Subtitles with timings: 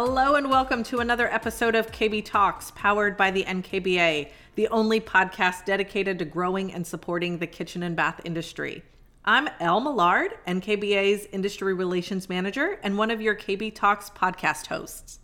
[0.00, 5.00] Hello and welcome to another episode of KB Talks, powered by the NKBA, the only
[5.00, 8.84] podcast dedicated to growing and supporting the kitchen and bath industry.
[9.24, 15.18] I'm Elle Millard, NKBA's Industry Relations Manager and one of your KB Talks podcast hosts.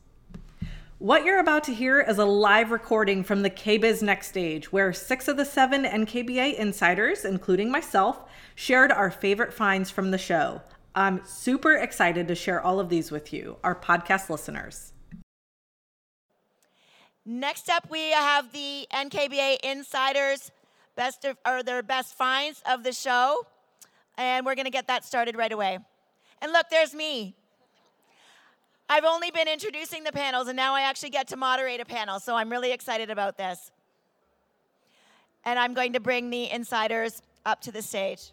[0.98, 4.92] What you're about to hear is a live recording from the KBIS Next Stage, where
[4.92, 8.22] six of the seven NKBA insiders, including myself,
[8.56, 10.62] shared our favorite finds from the show.
[10.96, 14.92] I'm super excited to share all of these with you, our podcast listeners.
[17.26, 20.52] Next up, we have the NKBA Insiders
[20.94, 23.44] best of, or their best finds of the show,
[24.16, 25.78] and we're going to get that started right away.
[26.40, 27.34] And look, there's me.
[28.88, 32.20] I've only been introducing the panels, and now I actually get to moderate a panel,
[32.20, 33.72] so I'm really excited about this.
[35.44, 38.30] And I'm going to bring the insiders up to the stage.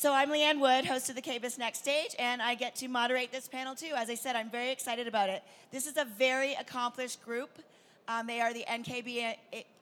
[0.00, 3.32] So I'm Leanne Wood, host of the KBIS Next Stage, and I get to moderate
[3.32, 3.94] this panel too.
[3.96, 5.42] As I said, I'm very excited about it.
[5.72, 7.50] This is a very accomplished group.
[8.06, 9.34] Um, they are the NKBA,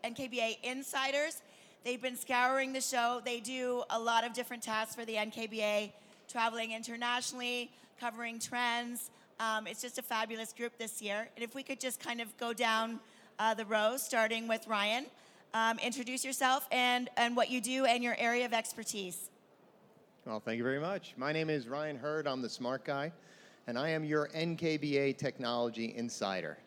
[0.03, 1.42] NKBA insiders.
[1.84, 3.20] They've been scouring the show.
[3.27, 5.92] They do a lot of different tasks for the NKBA,
[6.31, 9.11] traveling internationally, covering trends.
[9.39, 11.28] Um, it's just a fabulous group this year.
[11.37, 13.00] And if we could just kind of go down
[13.39, 15.05] uh, the row, starting with Ryan,
[15.53, 19.28] um, introduce yourself and, and what you do and your area of expertise.
[20.27, 21.15] Well, thank you very much.
[21.17, 22.27] My name is Ryan Herd.
[22.27, 23.13] I'm the smart guy,
[23.69, 26.59] and I am your NKBA Technology Insider.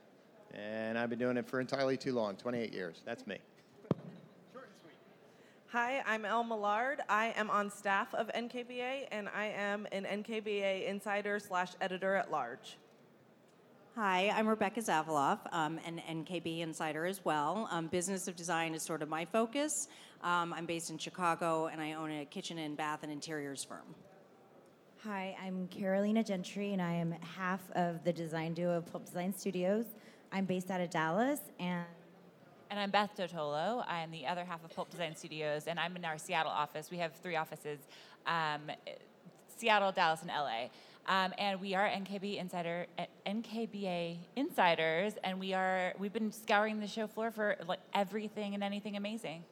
[0.53, 3.01] And I've been doing it for entirely too long 28 years.
[3.03, 3.37] That's me.
[5.73, 7.01] Hi, I'm Elle Millard.
[7.09, 12.31] I am on staff of NKBA, and I am an NKBA insider slash editor at
[12.31, 12.77] large.
[14.01, 17.67] Hi, I'm Rebecca Zaveloff, um, an NKB insider as well.
[17.69, 19.89] Um, business of design is sort of my focus.
[20.23, 23.93] Um, I'm based in Chicago and I own a kitchen and bath and interiors firm.
[25.03, 29.33] Hi, I'm Carolina Gentry and I am half of the design duo of Pulp Design
[29.33, 29.83] Studios.
[30.31, 31.83] I'm based out of Dallas and
[32.69, 33.83] and I'm Beth Dotolo.
[33.85, 36.89] I am the other half of Pulp Design Studios, and I'm in our Seattle office.
[36.89, 37.79] We have three offices
[38.25, 38.61] um,
[39.57, 40.69] Seattle, Dallas, and LA.
[41.09, 42.85] Um, and we are NKB insider,
[43.25, 48.63] NKBA insiders, and we are we've been scouring the show floor for like everything and
[48.63, 49.43] anything amazing.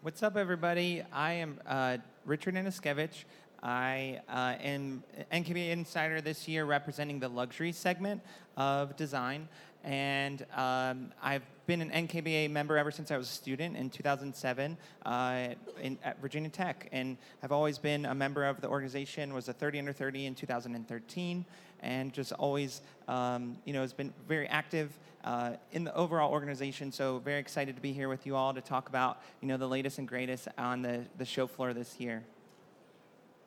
[0.00, 1.02] What's up, everybody?
[1.12, 3.24] I am uh, Richard Anuszkiewicz.
[3.64, 8.22] I uh, am NKBA Insider this year representing the luxury segment
[8.56, 9.48] of design.
[9.88, 14.76] And um, I've been an NKBA member ever since I was a student in 2007
[15.06, 15.48] uh,
[15.80, 16.90] in, at Virginia Tech.
[16.92, 20.34] And I've always been a member of the organization, was a 30 under 30 in
[20.34, 21.42] 2013,
[21.80, 24.92] and just always, um, you know, has been very active
[25.24, 26.92] uh, in the overall organization.
[26.92, 29.68] So very excited to be here with you all to talk about, you know, the
[29.68, 32.24] latest and greatest on the, the show floor this year.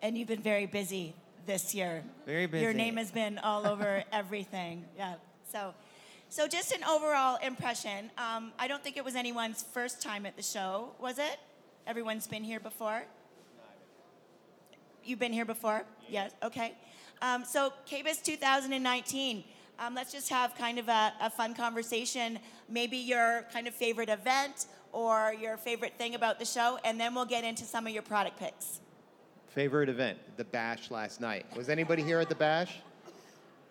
[0.02, 1.14] And you've been very busy
[1.46, 2.04] this year.
[2.26, 2.64] Very busy.
[2.64, 4.86] Your name has been all over everything.
[4.98, 5.14] Yeah.
[5.52, 5.76] So
[6.32, 8.10] so, just an overall impression.
[8.18, 11.38] Um, I don't think it was anyone's first time at the show, was it?
[11.86, 13.04] Everyone's been here before?
[15.04, 15.84] You've been here before?
[16.08, 16.74] Yes, okay.
[17.22, 19.44] Um, so, KBIS 2019.
[19.78, 22.40] Um, let's just have kind of a, a, fun conversation.
[22.70, 27.14] Maybe your kind of favorite event or your favorite thing about the show, and then
[27.14, 28.80] we'll get into some of your product picks.
[29.50, 31.46] Favorite event, the bash last night.
[31.58, 32.80] Was anybody here at the bash?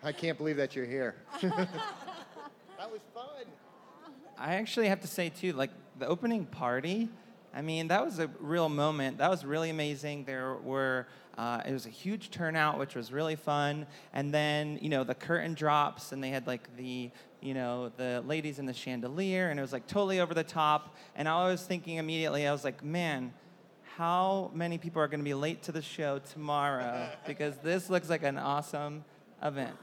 [0.02, 1.14] I can't believe that you're here.
[2.80, 3.44] That was fun.
[4.38, 5.68] I actually have to say too, like
[5.98, 7.10] the opening party.
[7.52, 9.18] I mean, that was a real moment.
[9.18, 10.24] That was really amazing.
[10.24, 13.86] There were uh, it was a huge turnout, which was really fun.
[14.14, 17.10] And then you know the curtain drops, and they had like the
[17.42, 20.96] you know the ladies in the chandelier, and it was like totally over the top.
[21.16, 23.34] And I was thinking immediately, I was like, man.
[23.96, 27.10] How many people are going to be late to the show tomorrow?
[27.26, 29.04] because this looks like an awesome
[29.42, 29.76] event.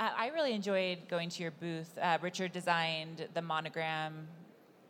[0.00, 1.98] I really enjoyed going to your booth.
[2.00, 4.28] Uh, Richard designed the monogram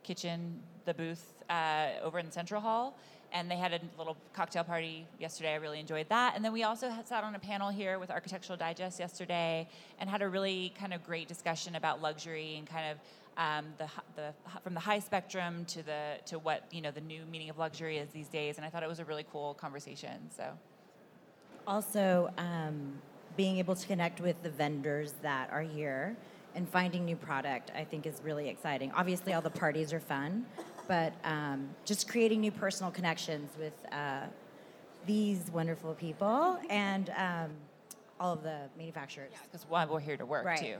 [0.03, 2.95] kitchen, the booth uh, over in Central Hall,
[3.31, 5.53] and they had a little cocktail party yesterday.
[5.53, 6.35] I really enjoyed that.
[6.35, 9.67] And then we also sat on a panel here with Architectural Digest yesterday
[9.99, 12.97] and had a really kind of great discussion about luxury and kind of
[13.37, 17.21] um, the, the, from the high spectrum to the to what you know the new
[17.31, 18.57] meaning of luxury is these days.
[18.57, 20.29] And I thought it was a really cool conversation.
[20.35, 20.43] So.
[21.67, 22.99] Also, um,
[23.39, 26.13] being able to connect with the vendors that are here
[26.55, 28.91] and finding new product, I think is really exciting.
[28.93, 30.45] Obviously, all the parties are fun,
[30.89, 34.23] but um, just creating new personal connections with uh,
[35.05, 37.51] these wonderful people and um,
[38.19, 39.31] all of the manufacturers.
[39.49, 40.59] Because yeah, we're here to work right.
[40.59, 40.77] too.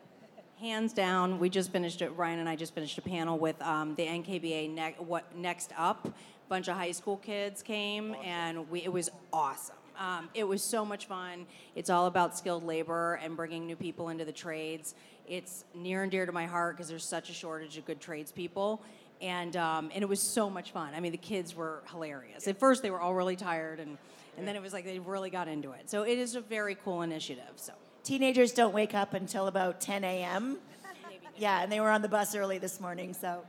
[0.60, 2.08] Hands down, we just finished it.
[2.16, 6.06] Ryan and I just finished a panel with um, the NKBA ne- what next up.
[6.06, 6.12] A
[6.48, 8.24] bunch of high school kids came, awesome.
[8.24, 9.76] and we, it was awesome.
[10.02, 11.46] Um, it was so much fun.
[11.76, 14.96] It's all about skilled labor and bringing new people into the trades.
[15.28, 18.82] It's near and dear to my heart because there's such a shortage of good tradespeople.
[19.20, 20.92] And, um, and it was so much fun.
[20.96, 22.48] I mean, the kids were hilarious.
[22.48, 23.96] At first, they were all really tired, and,
[24.36, 25.88] and then it was like they really got into it.
[25.88, 27.52] So it is a very cool initiative.
[27.54, 27.72] So
[28.02, 30.58] Teenagers don't wake up until about 10 a.m.
[31.38, 33.42] Yeah, and they were on the bus early this morning, so.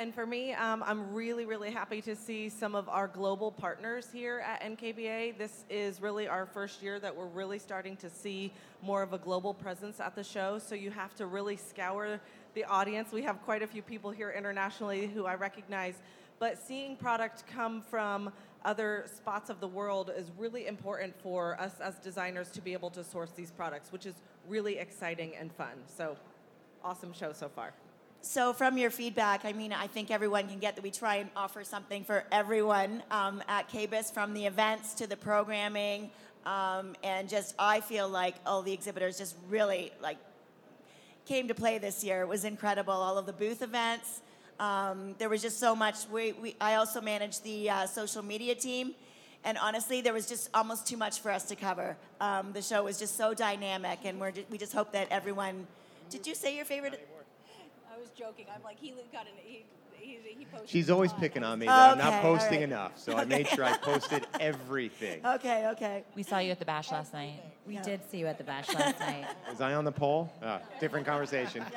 [0.00, 4.08] And for me, um, I'm really, really happy to see some of our global partners
[4.10, 5.36] here at NKBA.
[5.36, 8.50] This is really our first year that we're really starting to see
[8.80, 10.58] more of a global presence at the show.
[10.58, 12.18] So you have to really scour
[12.54, 13.12] the audience.
[13.12, 15.96] We have quite a few people here internationally who I recognize,
[16.38, 18.32] but seeing product come from
[18.64, 22.88] other spots of the world is really important for us as designers to be able
[22.88, 24.14] to source these products, which is
[24.48, 25.76] really exciting and fun.
[25.94, 26.16] So,
[26.82, 27.74] awesome show so far.
[28.22, 31.30] So, from your feedback, I mean, I think everyone can get that we try and
[31.34, 36.10] offer something for everyone um, at KBIS, from the events to the programming,
[36.44, 40.18] um, and just I feel like all the exhibitors just really like
[41.24, 42.20] came to play this year.
[42.20, 42.92] It was incredible.
[42.92, 44.20] All of the booth events.
[44.58, 46.06] Um, there was just so much.
[46.12, 48.94] We, we, I also managed the uh, social media team,
[49.44, 51.96] and honestly, there was just almost too much for us to cover.
[52.20, 55.66] Um, the show was just so dynamic, and we're, we just hope that everyone.
[56.10, 57.08] Did you say your favorite?
[57.92, 58.46] I was joking.
[58.54, 59.32] I'm like, he got an.
[59.44, 59.64] He,
[59.94, 62.68] he, he posted She's always picking on me that I'm not all posting right.
[62.68, 65.24] enough, so I made sure I posted everything.
[65.24, 66.04] Okay, okay.
[66.14, 67.42] We saw you at the bash last night.
[67.66, 69.26] We did see you at the bash last night.
[69.48, 70.32] Was I on the poll?
[70.42, 71.64] Ah, different conversation.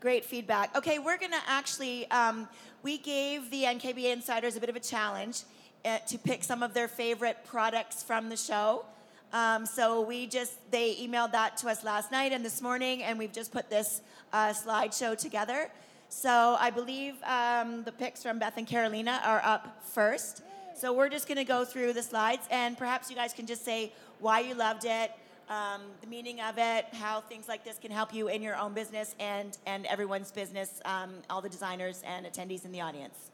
[0.00, 0.76] Great feedback.
[0.76, 2.48] Okay, we're going to actually, um,
[2.84, 5.42] we gave the NKBA Insiders a bit of a challenge
[5.84, 8.84] uh, to pick some of their favorite products from the show.
[9.32, 13.18] Um, so we just, they emailed that to us last night and this morning, and
[13.18, 14.00] we've just put this
[14.32, 15.70] uh, slideshow together.
[16.08, 20.42] So I believe um, the pics from Beth and Carolina are up first.
[20.74, 23.64] So we're just going to go through the slides, and perhaps you guys can just
[23.64, 25.12] say why you loved it,
[25.50, 28.72] um, the meaning of it, how things like this can help you in your own
[28.72, 33.30] business and, and everyone's business, um, all the designers and attendees in the audience.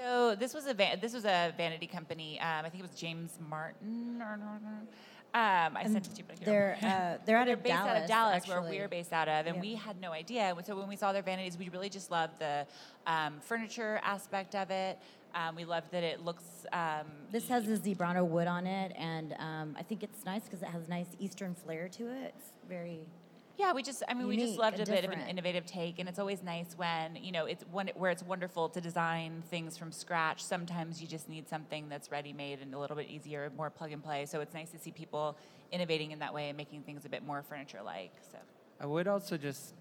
[0.00, 2.40] So this was a van- this was a vanity company.
[2.40, 4.38] Um, I think it was James Martin or
[5.32, 6.24] um, I sent it to you.
[6.26, 7.90] But I can't They're uh, they're out They're of based Dallas.
[7.96, 9.60] out of Dallas, where we're based out of, and Yeah.
[9.62, 10.54] we had no idea.
[10.64, 12.66] So when we saw their vanities, we really just loved the
[13.06, 14.98] um, furniture aspect of it.
[15.32, 16.66] Um, we loved that it looks.
[16.72, 20.62] Um, This has the zebrano wood on it, and um, I think it's nice because
[20.62, 22.34] it has nice Eastern flair to it.
[22.36, 22.98] It's very
[23.60, 25.98] Yeah, we just, I mean, we just loved a and bit of an innovative take,
[25.98, 29.76] and it's always nice when, you know, it's when, where it's wonderful to design things
[29.76, 30.42] from scratch.
[30.42, 33.92] Sometimes you just need something that's ready made and a little bit easier, more plug
[33.92, 34.24] and play.
[34.24, 35.36] So it's nice to see people
[35.72, 38.12] innovating in that way and making things a bit more furniture like.
[38.32, 38.38] So.
[38.80, 39.74] I would also just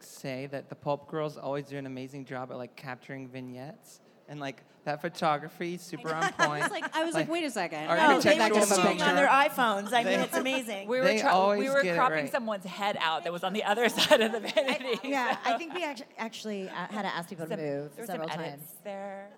[0.00, 4.38] say that the Pulp Girls always do an amazing job at like capturing vignettes and
[4.40, 6.34] like that photography is super on point.
[6.38, 6.62] I point.
[6.62, 7.86] was like, I was like, wait a second.
[7.88, 9.14] Our Oh, they were Architectural just shooting on designer.
[9.16, 9.92] their iPhones.
[9.92, 10.88] I mean, They- it's amazing.
[10.88, 12.32] We were, They try- we always were get it cropping right.
[12.32, 14.98] someone's head out that was on the other side of the vanity.
[15.04, 15.32] yeah.
[15.44, 18.02] so I think we actually actually uh, had to ask people to some- move there
[18.02, 18.52] were several some times.
[18.54, 19.28] edits there.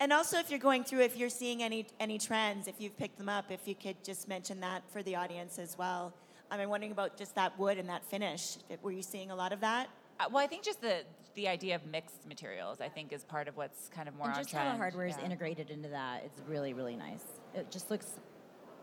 [0.00, 3.18] And also, if you're going through, if you're seeing any any trends, if you've picked
[3.18, 6.12] them up, if you could just mention that for the audience as well.
[6.50, 8.56] I'm wondering about just that wood and that finish.
[8.80, 9.88] Were you seeing a lot of that?
[10.20, 11.00] Uh, well, I think just the
[11.38, 14.34] the idea of mixed materials, I think, is part of what's kind of more and
[14.36, 14.66] on just trend.
[14.66, 15.26] how the hardware is yeah.
[15.26, 17.22] integrated into that, it's really really nice.
[17.54, 18.08] It just looks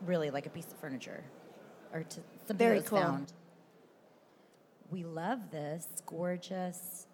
[0.06, 1.22] really like a piece of furniture,
[1.94, 2.16] or to,
[2.48, 3.00] something Very that cool.
[3.02, 3.34] found.
[4.90, 7.08] We love this gorgeous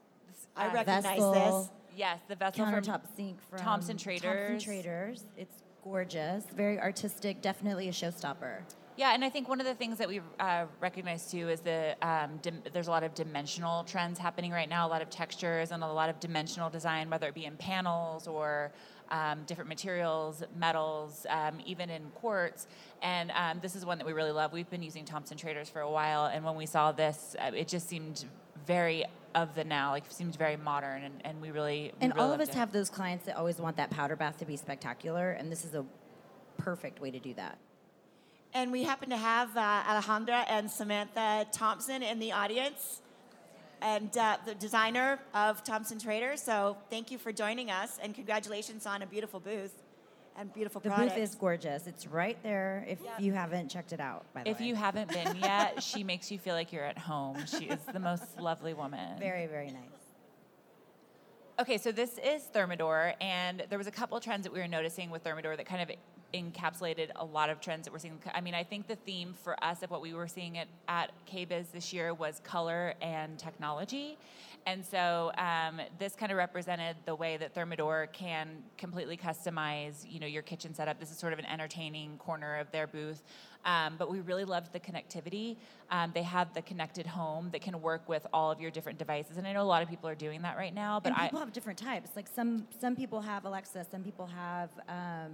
[0.55, 1.33] I Uh, recognize vessel.
[1.33, 1.69] this.
[1.95, 4.23] Yes, the vessel from countertop sink from Thompson Traders.
[4.23, 4.63] Thompson Traders.
[4.63, 5.25] Traders.
[5.37, 8.59] It's gorgeous, very artistic, definitely a showstopper.
[8.97, 11.97] Yeah, and I think one of the things that we've uh, recognized too is that
[12.03, 15.71] um, dim- there's a lot of dimensional trends happening right now, a lot of textures
[15.71, 18.71] and a lot of dimensional design, whether it be in panels or
[19.09, 22.67] um, different materials, metals, um, even in quartz.
[23.01, 24.53] And um, this is one that we really love.
[24.53, 27.67] We've been using Thompson Traders for a while, and when we saw this, uh, it
[27.67, 28.25] just seemed
[28.65, 32.27] very of the now, like seemed very modern, and, and we really we And really
[32.27, 32.55] all of us it.
[32.55, 35.73] have those clients that always want that powder bath to be spectacular, and this is
[35.73, 35.85] a
[36.57, 37.57] perfect way to do that.
[38.53, 43.01] And we happen to have uh, Alejandra and Samantha Thompson in the audience,
[43.81, 46.41] and uh, the designer of Thompson Traders.
[46.41, 49.73] So thank you for joining us, and congratulations on a beautiful booth
[50.37, 51.13] and beautiful The products.
[51.13, 51.87] booth is gorgeous.
[51.87, 54.51] It's right there if you haven't checked it out, by the way.
[54.51, 54.67] If way.
[54.67, 57.37] you haven't been yet, she makes you feel like you're at home.
[57.45, 59.17] She is the most lovely woman.
[59.17, 60.01] Very, very nice.
[61.59, 65.09] Okay, so this is Thermador, and there was a couple trends that we were noticing
[65.09, 65.95] with Thermador that kind of
[66.33, 68.19] encapsulated a lot of trends that we're seeing.
[68.33, 71.11] I mean, I think the theme for us of what we were seeing at, at
[71.31, 74.17] KBIS this year was color and technology.
[74.65, 80.19] And so um, this kind of represented the way that Thermador can completely customize, you
[80.19, 80.99] know, your kitchen setup.
[80.99, 83.23] This is sort of an entertaining corner of their booth.
[83.65, 85.57] Um, but we really loved the connectivity.
[85.89, 89.37] Um, they have the connected home that can work with all of your different devices,
[89.37, 90.99] and I know a lot of people are doing that right now.
[90.99, 92.11] But and people I, have different types.
[92.15, 95.31] Like some some people have Alexa, some people have um,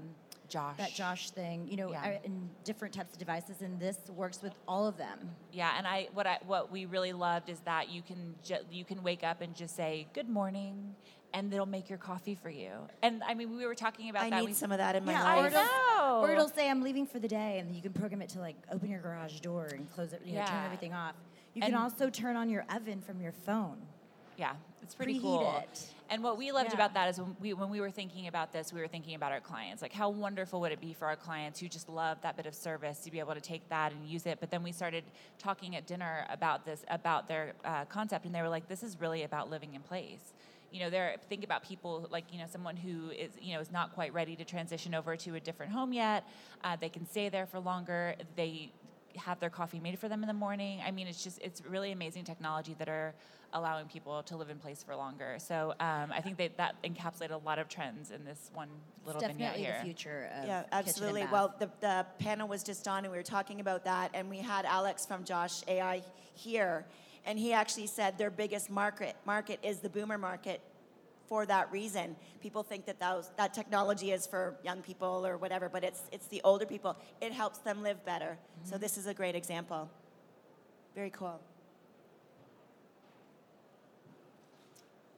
[0.49, 1.67] Josh, that Josh thing.
[1.67, 2.17] You know, Yeah.
[2.17, 5.35] uh, in different types of devices, and this works with all of them.
[5.51, 8.85] Yeah, and I what I what we really loved is that you can ju- you
[8.85, 10.95] can wake up and just say good morning,
[11.33, 12.71] and it'll make your coffee for you.
[13.01, 14.39] And I mean, we were talking about I that.
[14.39, 15.43] need we, some of that in my Yeah, life.
[15.43, 16.19] or it'll, know.
[16.21, 18.55] or it'll say I'm leaving for the day, and you can program it to like
[18.71, 20.21] open your garage door and close it.
[20.25, 21.15] You know, turn everything off.
[21.53, 23.77] You can also turn on your oven from your phone.
[24.37, 25.57] Yeah, it's pretty Preheat cool.
[25.63, 25.87] it.
[26.09, 26.75] And what we loved Yeah.
[26.75, 29.31] about that is when we when we were thinking about this, we were thinking about
[29.31, 29.81] our clients.
[29.81, 32.55] Like how wonderful would it be for our clients who just love that bit of
[32.55, 34.39] service to be able to take that and use it.
[34.39, 35.03] But then we started
[35.37, 38.99] talking at dinner about this about their uh, concept, and they were like, "This is
[38.99, 40.33] really about living in place."
[40.71, 43.71] You know, they're think about people like you know someone who is you know is
[43.71, 46.23] not quite ready to transition over to a different home yet.
[46.63, 48.15] Uh, they can stay there for longer.
[48.35, 48.71] They
[49.15, 50.81] have their coffee made for them in the morning.
[50.85, 53.13] I mean, it's just it's really amazing technology that are
[53.53, 55.37] allowing people to live in place for longer.
[55.39, 58.69] So um, I think that that encapsulated a lot of trends in this one
[59.05, 59.77] little it's vignette definitely here.
[59.79, 61.21] the future of Yeah, kitchen and absolutely.
[61.21, 61.31] bath.
[61.31, 64.37] Well, the, the panel was just on, and we were talking about that, and we
[64.39, 66.85] had Alex from Josh AI here,
[67.25, 70.61] and he actually said their biggest market market is the boomer market.
[71.27, 75.67] For that reason, people think that those, that technology is for young people or whatever,
[75.67, 76.95] but it's it's the older people.
[77.19, 78.37] It helps them live better.
[78.63, 79.89] So this is a great example.
[80.95, 81.41] Very cool.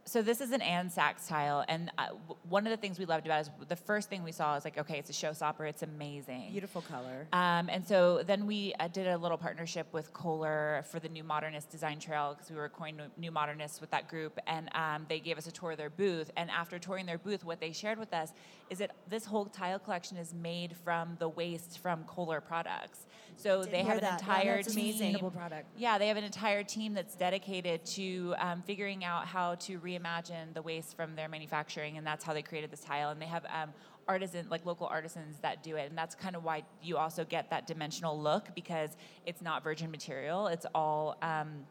[0.10, 2.08] So this is an Ann Sacks tile, and uh,
[2.50, 4.66] one of the things we loved about it is the first thing we saw is
[4.66, 6.50] like, okay, it's a showstopper, it's amazing.
[6.51, 7.28] beautiful color.
[7.32, 11.24] Um, and so then we uh, did a little partnership with Kohler for the New
[11.24, 15.06] Modernist Design Trail because we were coined New- New Modernists with that group, and um,
[15.08, 16.32] they gave us a tour of their booth.
[16.38, 18.34] And after touring their booth, what they shared with us
[18.72, 23.06] is that this whole tile collection is made from the waste from Kohler products.
[23.39, 24.22] So they have an that.
[24.22, 25.31] Yeah, entire that's team.
[25.31, 25.67] product.
[25.77, 30.53] Yeah, they have an entire team that's dedicated to um, figuring out how to reimagine
[30.53, 33.12] the waste from their manufacturing, and that's how they created this tile.
[33.12, 33.69] And they have um,
[34.10, 37.50] artisan, like local artisans, that do it, and that's kind of why you also get
[37.51, 41.65] that dimensional look because it's not virgin material; it's all um,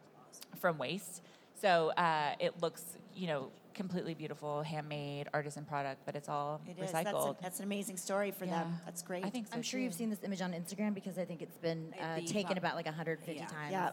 [0.59, 1.23] from waste.
[1.61, 2.83] So uh, it looks,
[3.15, 6.91] you know, completely beautiful, handmade, artisan product, but it's all It is.
[6.91, 7.37] That's, a, recycled.
[7.41, 8.75] that's an amazing story for them.
[8.85, 9.25] That's great.
[9.25, 9.85] I think so I'm sure too.
[9.85, 12.75] you've seen this image on Instagram because I think it's been uh, taken pop- about
[12.75, 13.47] like 150 Yeah.
[13.47, 13.73] times.
[13.73, 13.91] Yeah.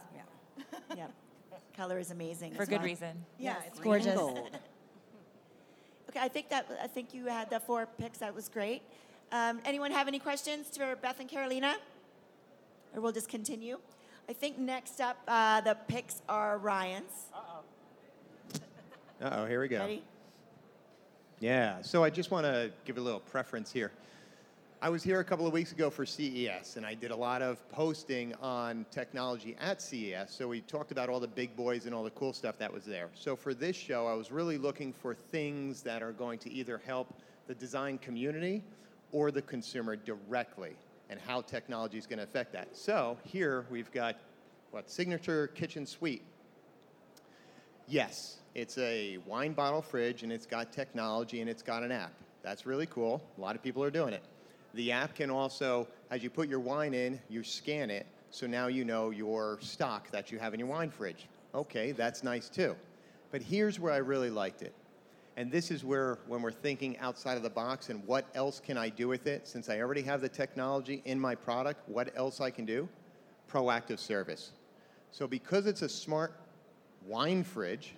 [0.96, 1.06] yeah.
[1.76, 2.52] Color is amazing.
[2.54, 2.84] for good well.
[2.84, 3.24] reason.
[3.38, 3.62] Yeah, Yes.
[3.68, 4.50] it's Green gorgeous.
[6.10, 8.18] Okay, I think that I think you had the four picks.
[8.18, 8.82] That was great.
[9.32, 11.74] Um, anyone have any questions for Beth and Carolina,
[12.94, 13.78] or we'll just continue?
[14.28, 17.12] I think next up uh, the picks are Ryan's.
[19.18, 19.78] Uh oh, here we go.
[19.78, 20.02] Ready?
[21.40, 23.90] Yeah, so I just want to give a little preference here.
[24.82, 27.40] I was here a couple of weeks ago for CES, and I did a lot
[27.40, 30.30] of posting on technology at CES.
[30.30, 32.84] So we talked about all the big boys and all the cool stuff that was
[32.84, 33.08] there.
[33.14, 36.78] So for this show, I was really looking for things that are going to either
[36.84, 37.14] help
[37.46, 38.62] the design community
[39.12, 40.76] or the consumer directly,
[41.08, 42.76] and how technology is going to affect that.
[42.76, 44.16] So here we've got
[44.72, 46.22] what signature kitchen suite.
[47.88, 52.12] Yes, it's a wine bottle fridge and it's got technology and it's got an app.
[52.42, 53.22] That's really cool.
[53.36, 54.22] A lot of people are doing it.
[54.72, 58.68] The app can also, as you put your wine in, you scan it, so now
[58.68, 61.28] you know your stock that you have in your wine fridge.
[61.54, 62.74] Okay, that's nice too.
[63.30, 64.72] But here's where I really liked it.
[65.36, 68.78] And this is where, when we're thinking outside of the box and what else can
[68.78, 72.40] I do with it, since I already have the technology in my product, what else
[72.40, 72.88] I can do?
[73.52, 74.52] Proactive service.
[75.12, 76.32] So because it's a smart
[77.06, 77.92] wine fridge,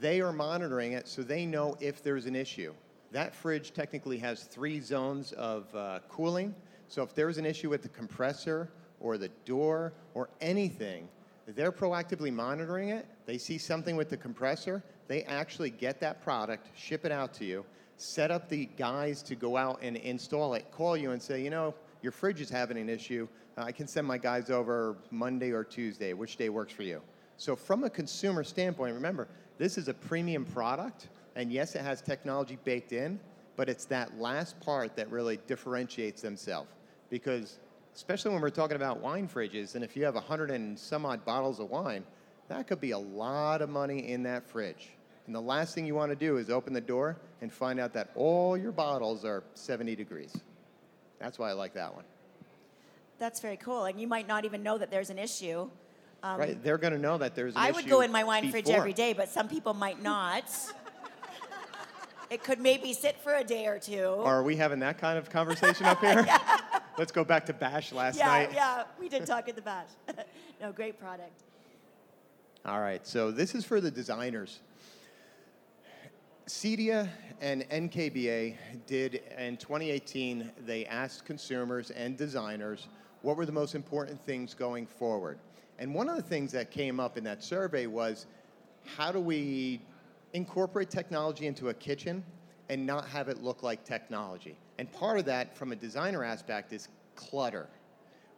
[0.00, 2.72] they are monitoring it so they know if there's an issue.
[3.10, 6.54] That fridge technically has three zones of uh, cooling.
[6.88, 8.70] So if there's an issue with the compressor
[9.00, 11.08] or the door or anything,
[11.46, 13.06] they're proactively monitoring it.
[13.26, 17.44] They see something with the compressor, they actually get that product, ship it out to
[17.44, 17.64] you,
[17.96, 21.50] set up the guys to go out and install it, call you and say, you
[21.50, 23.28] know, your fridge is having an issue.
[23.56, 26.14] I can send my guys over Monday or Tuesday.
[26.14, 27.02] Which day works for you?
[27.36, 29.28] So, from a consumer standpoint, remember,
[29.58, 33.18] this is a premium product, and yes, it has technology baked in,
[33.56, 36.68] but it's that last part that really differentiates themselves.
[37.10, 37.58] Because,
[37.94, 41.24] especially when we're talking about wine fridges, and if you have 100 and some odd
[41.24, 42.04] bottles of wine,
[42.48, 44.90] that could be a lot of money in that fridge.
[45.26, 47.92] And the last thing you want to do is open the door and find out
[47.92, 50.36] that all your bottles are 70 degrees.
[51.18, 52.04] That's why I like that one.
[53.18, 53.84] That's very cool.
[53.84, 55.70] And you might not even know that there's an issue
[56.22, 56.62] right?
[56.62, 58.70] They're going to know that there's an Um, I would go in my wine fridge
[58.70, 60.44] every day, but some people might not.
[62.30, 64.16] it could maybe sit for a day or two.
[64.20, 66.26] Are we having that kind of conversation up here?
[66.98, 68.50] Let's go back to Bash last yeah, night.
[68.52, 69.88] yeah, we did talk at the bash.
[70.60, 71.42] no, great product.
[72.64, 74.60] All right, so this is for the designers.
[76.46, 77.08] CEDIA
[77.40, 82.88] and NKBA did in 2018, they asked consumers and designers
[83.22, 85.38] what were the most important things going forward.
[85.82, 88.26] And one of the things that came up in that survey was
[88.86, 89.80] how do we
[90.32, 92.22] incorporate technology into a kitchen
[92.68, 94.56] and not have it look like technology?
[94.78, 96.86] And part of that, from a designer aspect, is
[97.16, 97.66] clutter.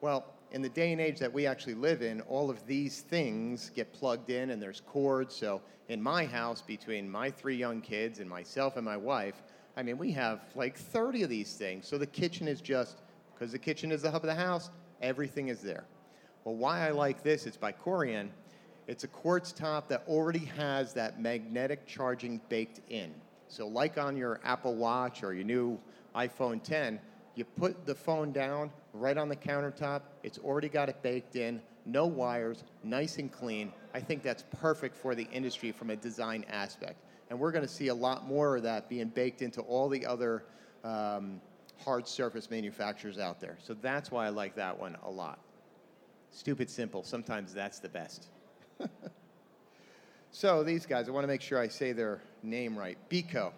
[0.01, 3.71] Well, in the day and age that we actually live in, all of these things
[3.77, 5.35] get plugged in and there's cords.
[5.35, 5.61] So
[5.91, 9.43] in my house, between my three young kids and myself and my wife,
[9.77, 11.87] I mean, we have like 30 of these things.
[11.87, 13.03] So the kitchen is just,
[13.35, 14.71] because the kitchen is the hub of the house,
[15.03, 15.85] everything is there.
[16.45, 18.29] Well, why I like this, it's by Corian.
[18.87, 23.15] It's a quartz top that already has that magnetic charging baked in.
[23.49, 25.79] So like on your Apple Watch or your new
[26.15, 27.01] iPhone 10,
[27.35, 30.03] you put the phone down right on the countertop.
[30.23, 33.73] It's already got it baked in, no wires, nice and clean.
[33.95, 37.01] I think that's perfect for the industry from a design aspect.
[37.31, 40.05] And we're going to see a lot more of that being baked into all the
[40.05, 40.45] other
[40.85, 41.41] um,
[41.83, 43.57] hard surface manufacturers out there.
[43.63, 45.39] So that's why I like that one a lot.
[46.35, 47.05] Stupid simple.
[47.05, 48.27] Sometimes that's the best.
[50.33, 52.99] so these guys, I want to make sure I say their name right.
[53.09, 53.53] Beko.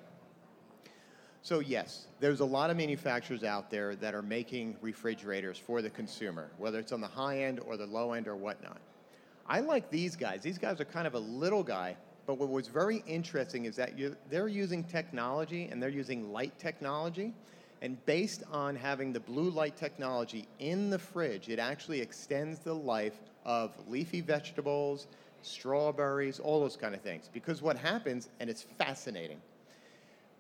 [1.41, 5.89] So yes, there's a lot of manufacturers out there that are making refrigerators for the
[5.89, 8.81] consumer, whether it's on the high end or the low end or whatnot.
[9.49, 10.43] I like these guys.
[10.43, 13.97] These guys are kind of a little guy, but what was very interesting is that
[13.99, 17.33] you, they're using technology and they're using light technology.
[17.83, 22.75] And based on having the blue light technology in the fridge, it actually extends the
[22.75, 25.07] life of leafy vegetables,
[25.43, 27.29] strawberries, all those kind of things.
[27.33, 29.41] Because what happens, and it's fascinating,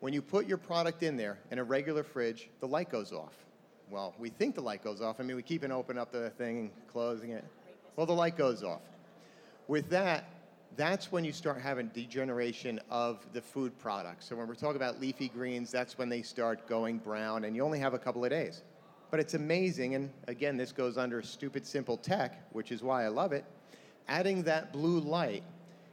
[0.00, 3.34] when you put your product in there in a regular fridge, the light goes off.
[3.90, 5.20] Well, we think the light goes off.
[5.20, 7.44] I mean, we keep it open up the thing closing it.
[7.94, 8.80] Well, the light goes off.
[9.68, 10.28] With that,
[10.76, 14.28] that's when you start having degeneration of the food products.
[14.28, 17.64] So when we're talking about leafy greens, that's when they start going brown, and you
[17.64, 18.62] only have a couple of days.
[19.10, 23.08] But it's amazing, and again, this goes under stupid simple tech, which is why I
[23.08, 23.44] love it.
[24.08, 25.42] Adding that blue light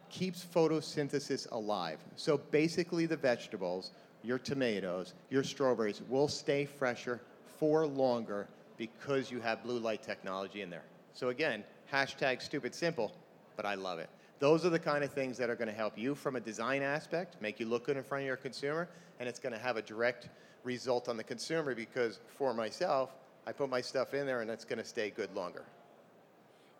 [0.09, 1.99] keeps photosynthesis alive.
[2.15, 3.91] So basically, the vegetables,
[4.23, 7.21] your tomatoes, your strawberries will stay fresher
[7.59, 10.83] for longer because you have blue light technology in there.
[11.13, 13.13] So again, hashtag stupid simple,
[13.55, 14.09] but I love it.
[14.43, 16.81] Those are the kind of things that are going to help you from a design
[16.81, 18.89] aspect, make you look good in front of your consumer,
[19.21, 20.27] and it's going to have a direct
[20.65, 23.15] result on the consumer because for myself,
[23.47, 25.63] I put my stuff in there and it's going to stay good longer.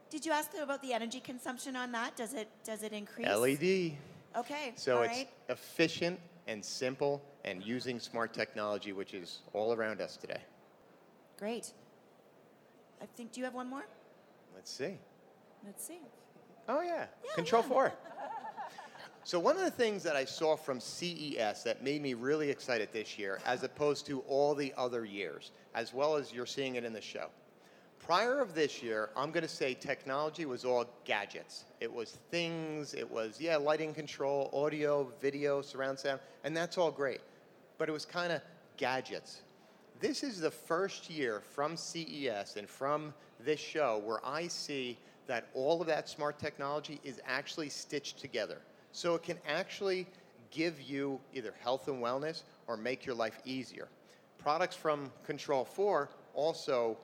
[0.09, 2.17] Did you ask them about the energy consumption on that?
[2.17, 3.29] Does it does it increase?
[3.29, 3.93] LED.
[4.35, 4.73] Okay.
[4.75, 5.29] So it's right.
[5.47, 10.41] efficient and simple and using smart technology, which is all around us today.
[11.39, 11.71] Great.
[13.01, 13.31] I think.
[13.31, 13.85] Do you have one more?
[14.53, 14.97] Let's see.
[15.65, 15.99] Let's see.
[16.67, 17.05] Oh, yeah.
[17.35, 17.93] Control 4.
[19.25, 22.89] So, one of the things that I saw from CES that made me really excited
[22.91, 26.83] this year, as opposed to all the other years, as well as you're seeing it
[26.83, 27.27] in the show.
[28.05, 31.63] Prior of this year, I'm going to say technology was all gadgets.
[31.79, 36.91] It was things, it was, yeah, lighting control, audio, video, surround sound, and that's all
[36.91, 37.21] great.
[37.77, 38.41] But it was kind of
[38.75, 39.43] gadgets.
[40.01, 44.97] This is the first year from CES and from this show where I see
[45.27, 48.59] that all of that smart technology is actually stitched together.
[48.91, 50.07] So it can actually
[50.51, 53.87] give you either health and wellness or make your life easier.
[54.37, 56.97] Products from Control 4 also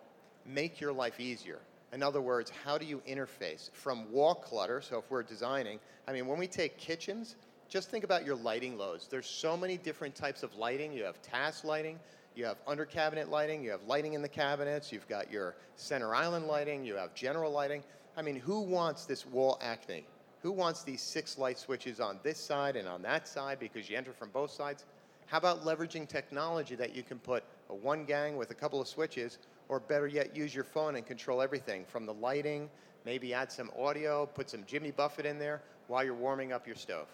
[0.45, 1.59] make your life easier.
[1.91, 4.81] In other words, how do you interface from wall clutter?
[4.81, 7.35] So if we're designing, I mean, when we take kitchens,
[7.67, 9.07] just think about your lighting loads.
[9.07, 10.91] There's so many different types of lighting.
[10.91, 11.99] You have task lighting,
[12.35, 16.13] you have under cabinet lighting, you have lighting in the cabinets, you've got your center
[16.13, 17.83] island lighting, you have general lighting.
[18.17, 20.05] I mean, who wants this wall acne?
[20.41, 23.97] Who wants these six light switches on this side and on that side because you
[23.97, 24.85] enter from both sides?
[25.25, 28.87] How about leveraging technology that you can put a one gang with a couple of
[28.87, 32.69] switches, or better yet, use your phone and control everything from the lighting,
[33.05, 36.75] maybe add some audio, put some Jimmy Buffett in there while you're warming up your
[36.75, 37.07] stove.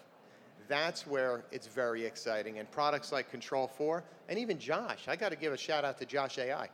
[0.68, 2.58] That's where it's very exciting.
[2.58, 5.98] And products like Control 4, and even Josh, I got to give a shout out
[5.98, 6.68] to Josh AI.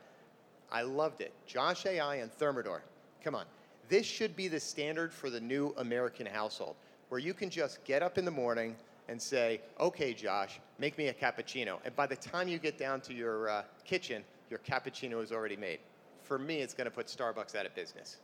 [0.70, 1.32] I loved it.
[1.46, 2.80] Josh AI and Thermador.
[3.22, 3.44] Come on.
[3.88, 6.76] This should be the standard for the new American household,
[7.08, 8.76] where you can just get up in the morning
[9.08, 11.78] and say, okay, Josh, make me a cappuccino.
[11.84, 15.56] And by the time you get down to your uh, kitchen, your cappuccino is already
[15.56, 15.80] made.
[16.22, 18.18] For me, it's going to put Starbucks out of business.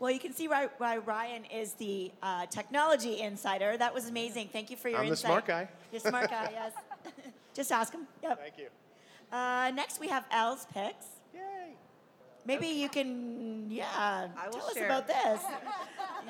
[0.00, 3.76] Well, you can see why, why Ryan is the uh, technology insider.
[3.76, 4.48] That was amazing.
[4.52, 5.26] Thank you for your I'm the insight.
[5.26, 5.68] smart guy.
[5.92, 6.72] You're smart guy, yes.
[7.54, 8.06] Just ask him.
[8.22, 8.38] Yep.
[8.38, 9.36] Thank you.
[9.36, 11.06] Uh, next, we have Al's picks.
[11.34, 11.74] Yay.
[12.48, 14.86] Maybe you can, yeah, I will tell us share.
[14.86, 15.42] about this.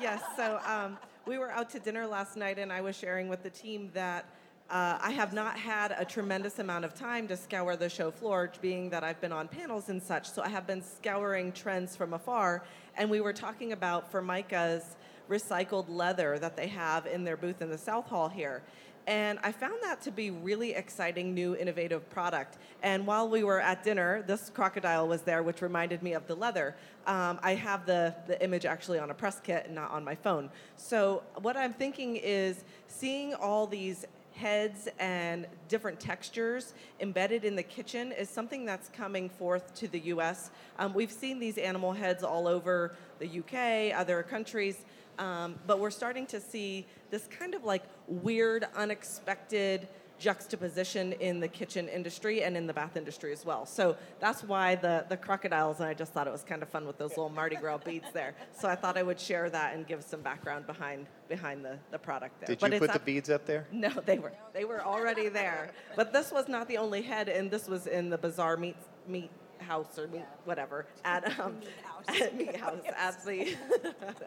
[0.01, 3.43] Yes, so um, we were out to dinner last night, and I was sharing with
[3.43, 4.23] the team that
[4.69, 8.49] uh, I have not had a tremendous amount of time to scour the show floor,
[8.61, 10.29] being that I've been on panels and such.
[10.29, 12.63] So I have been scouring trends from afar,
[12.95, 14.95] and we were talking about Formica's
[15.29, 18.61] recycled leather that they have in their booth in the South Hall here.
[19.07, 22.57] And I found that to be really exciting, new, innovative product.
[22.83, 26.35] And while we were at dinner, this crocodile was there, which reminded me of the
[26.35, 26.75] leather.
[27.07, 30.15] Um, I have the, the image actually on a press kit and not on my
[30.15, 30.49] phone.
[30.75, 34.05] So what I'm thinking is seeing all these
[34.39, 39.99] heads and different textures embedded in the kitchen is something that's coming forth to the
[40.13, 40.49] US.
[40.77, 44.85] Um, we've seen these animal heads all over the UK, other countries,
[45.19, 51.47] um, but we're starting to see this kind of like weird, unexpected juxtaposition in the
[51.47, 53.65] kitchen industry and in the bath industry as well.
[53.65, 56.85] So that's why the, the crocodiles, and I just thought it was kind of fun
[56.85, 58.35] with those little Mardi Gras beads there.
[58.51, 61.99] So I thought I would share that and give some background behind behind the, the
[61.99, 62.47] product there.
[62.47, 63.67] Did But you put the beads up there?
[63.71, 65.71] no, they were they were already there.
[65.95, 68.75] But this was not the only head, and this was in the bizarre Meat
[69.07, 69.29] Meat
[69.61, 71.57] House or meat whatever at um,
[72.07, 73.55] at Meat House at the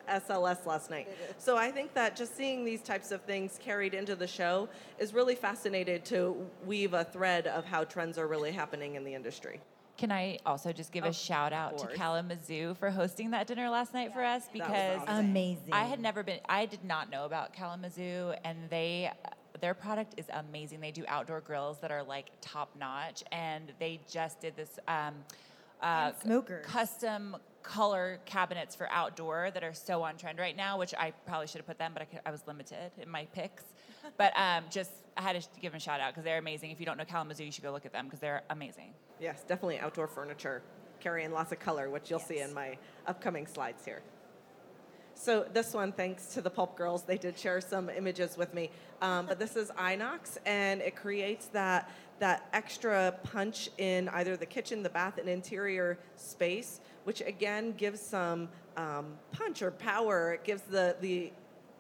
[0.09, 1.09] SLS last night.
[1.39, 4.69] So I think that just seeing these types of things carried into the show
[4.99, 9.15] is really fascinated to weave a thread of how trends are really happening in the
[9.15, 9.61] industry.
[9.99, 11.87] Can I also just give a shout out to.
[11.89, 15.27] Kalamazoo for hosting that dinner last night for us was because awesome.
[15.27, 15.73] Amazing.
[15.73, 16.41] I had never been.
[16.49, 19.11] I did not know about Kalamazoo, and they.
[19.63, 20.81] Their product is amazing.
[20.81, 25.15] They do outdoor grills that are like top notch, and they just did this um,
[25.81, 26.67] uh, And smokers.
[26.67, 30.81] custom color cabinets for outdoor that are so on trend right now.
[30.81, 33.25] Which I probably should have put them, but I, could, I was limited in my
[33.33, 33.65] picks.
[34.19, 36.73] But um, just I had to give them a shout out because they're amazing.
[36.73, 38.93] If you don't know Kalamazoo, you should go look at them because they're amazing.
[39.21, 40.61] Yes, definitely outdoor furniture,
[41.01, 44.03] carrying lots of color, which you'll see in my upcoming slides here.
[45.23, 48.71] So this one, thanks to the Pulp Girls, they did share some images with me.
[49.01, 54.47] Um, but this is Inox, and it creates that that extra punch in either the
[54.47, 60.33] kitchen, the bath, and interior space, which again gives some um, punch or power.
[60.33, 61.31] It gives the the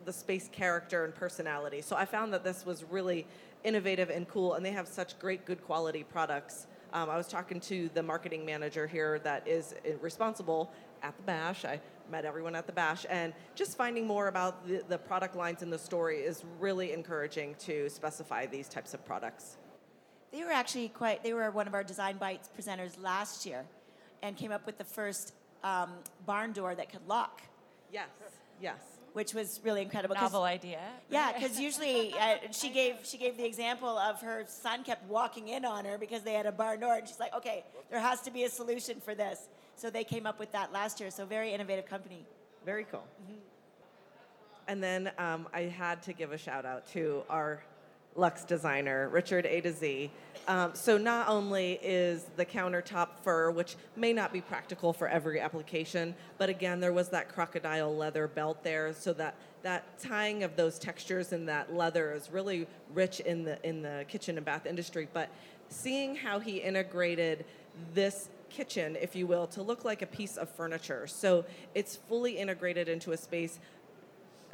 [0.04, 1.80] the space character and personality.
[1.80, 3.26] So I found that this was really
[3.64, 6.68] innovative and cool, and they have such great, good quality products.
[6.92, 10.70] Um, I was talking to the marketing manager here that is responsible
[11.02, 11.64] at the Bash.
[11.64, 15.62] I met everyone at the Bash, and just finding more about the, the product lines
[15.62, 19.56] in the story is really encouraging to specify these types of products.
[20.32, 23.64] They were actually quite, they were one of our Design Bites presenters last year
[24.22, 25.92] and came up with the first um,
[26.26, 27.42] barn door that could lock,
[27.92, 28.08] Yes,
[28.60, 28.91] yes.
[29.12, 30.14] Which was really incredible.
[30.14, 30.80] 'cause- Novel idea.
[31.10, 35.48] Yeah, because usually uh, she gave she gave the example of her son kept walking
[35.48, 38.20] in on her because they had a barn door, and she's like, okay, there has
[38.22, 39.48] to be a solution for this.
[39.76, 41.10] So they came up with that last year.
[41.10, 42.24] So very innovative company.
[42.64, 43.04] Very cool.
[44.68, 47.62] And then um, I had to give a shout out to our
[48.16, 50.10] Lux designer, Richard A to Z.
[50.48, 55.40] Um, so not only is the countertop fur, which may not be practical for every
[55.40, 60.56] application, but again, there was that crocodile leather belt there, so that that tying of
[60.56, 64.66] those textures and that leather is really rich in the in the kitchen and bath
[64.66, 65.08] industry.
[65.12, 65.28] But
[65.68, 67.44] seeing how he integrated
[67.94, 71.06] this kitchen, if you will, to look like a piece of furniture.
[71.06, 71.44] So
[71.74, 73.58] it's fully integrated into a space.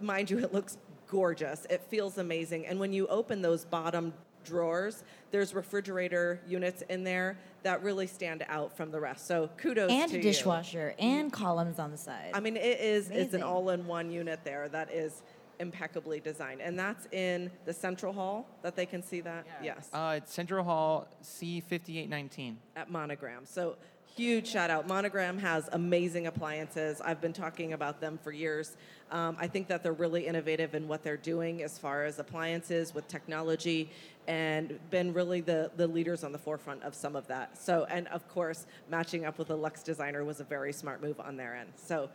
[0.01, 0.77] Mind you, it looks
[1.09, 1.67] gorgeous.
[1.71, 2.67] It feels amazing.
[2.67, 4.13] And when you open those bottom
[4.45, 9.27] drawers, there's refrigerator units in there that really stand out from the rest.
[9.27, 10.23] So kudos and to a you.
[10.23, 12.31] dishwasher and columns on the side.
[12.35, 15.23] I mean, it is it's an all-in-one unit there that is
[15.61, 19.45] impeccably designed, and that's in the central hall that they can see that.
[19.61, 22.55] Yes, Uh, it's Central Hall C5819.
[22.77, 23.45] at Monogram.
[23.45, 23.77] So
[24.19, 24.89] huge shout out.
[24.89, 27.01] Monogram has amazing appliances.
[27.01, 28.77] I've been talking about them for years.
[29.13, 32.93] Um, I think that they're really innovative in what they're doing as far as appliances
[32.93, 33.91] with technology
[34.27, 37.57] and been really the, the leaders on the forefront of some of that.
[37.57, 41.21] So, and of course, matching up with a Lux designer was a very smart move
[41.21, 41.71] on their end.
[41.77, 42.11] So,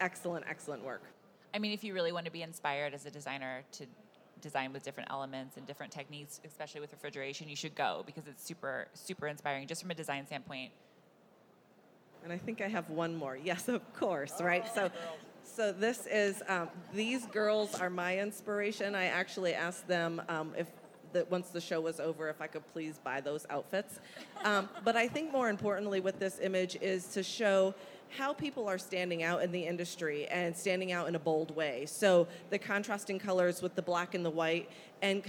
[0.00, 1.02] excellent, excellent work.
[1.52, 3.86] I mean, if you really want to be inspired as a designer to
[4.40, 8.44] design with different elements and different techniques, especially with refrigeration, you should go because it's
[8.44, 10.70] super, super inspiring just from a design standpoint.
[12.24, 13.36] And I think I have one more.
[13.44, 14.66] Yes, of course, right?
[14.74, 14.90] So,
[15.42, 18.94] so this is um, these girls are my inspiration.
[18.94, 20.66] I actually asked them um, if
[21.12, 24.00] that once the show was over, if I could please buy those outfits.
[24.44, 27.74] Um, but I think more importantly with this image is to show
[28.16, 31.84] how people are standing out in the industry and standing out in a bold way.
[31.86, 34.70] So the contrasting colors with the black and the white
[35.02, 35.22] and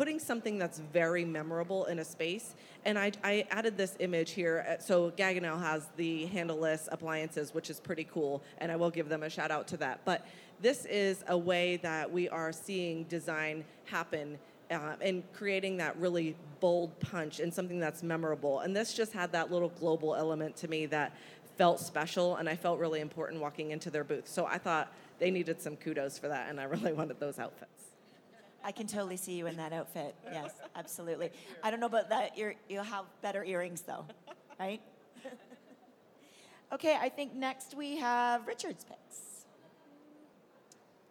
[0.00, 2.54] putting something that's very memorable in a space.
[2.86, 4.64] And I, I added this image here.
[4.66, 9.10] Uh, So Gaggenau has the handleless appliances, which is pretty cool, and I will give
[9.10, 10.00] them a shout out to that.
[10.06, 10.26] But
[10.62, 14.38] this is a way that we are seeing design happen
[14.70, 18.60] uh, and creating that really bold punch and something that's memorable.
[18.60, 21.14] And this just had that little global element to me that
[21.58, 24.28] felt special, and I felt really important walking into their booth.
[24.28, 27.89] So I thought they needed some kudos for that, and I really wanted those outfits.
[28.64, 30.14] I can totally see you in that outfit.
[30.30, 31.30] Yes, absolutely.
[31.62, 32.36] I don't know about that.
[32.36, 34.04] You'll have better earrings, though,
[34.58, 34.80] right?
[36.72, 39.30] okay, I think next we have Richard's picks.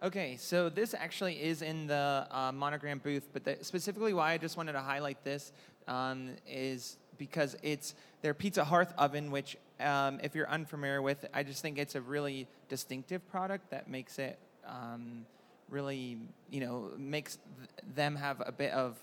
[0.02, 4.38] Okay, so this actually is in the uh, monogram booth, but the, specifically why I
[4.38, 5.52] just wanted to highlight this
[5.88, 11.42] um, is because it's their pizza hearth oven, which, um, if you're unfamiliar with, I
[11.42, 15.26] just think it's a really distinctive product that makes it um,
[15.70, 16.18] really,
[16.50, 18.96] you know, makes th- them have a bit of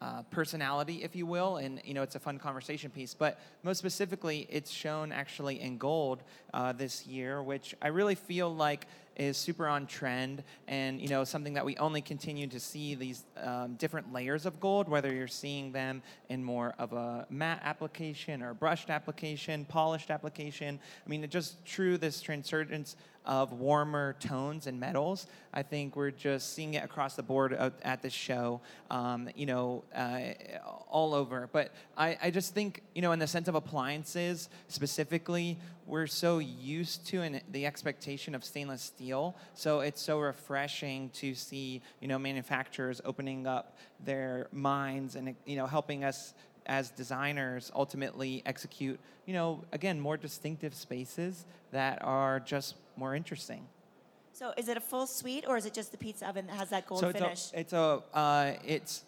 [0.00, 3.14] uh, personality, if you will, and you know it's a fun conversation piece.
[3.14, 6.22] But most specifically, it's shown actually in gold
[6.54, 8.86] uh, this year, which I really feel like
[9.18, 13.24] is super on trend, and you know something that we only continue to see these
[13.42, 18.42] um, different layers of gold, whether you're seeing them in more of a matte application
[18.42, 20.78] or brushed application, polished application.
[21.04, 22.96] I mean, it just true this transurgence
[23.28, 25.26] of warmer tones and metals.
[25.52, 27.52] I think we're just seeing it across the board
[27.82, 30.20] at this show, um, you know, uh,
[30.88, 31.48] all over.
[31.52, 36.38] But I, I just think, you know, in the sense of appliances specifically, we're so
[36.38, 39.34] used to an, the expectation of stainless steel.
[39.54, 45.56] So it's so refreshing to see, you know, manufacturers opening up their minds and, you
[45.56, 46.34] know, helping us
[46.66, 53.66] as designers ultimately execute, you know, again, more distinctive spaces that are just more interesting.
[54.32, 56.70] So, is it a full suite, or is it just the pizza oven that has
[56.70, 57.52] that gold so it's finish?
[57.52, 59.02] A, it's a uh, it's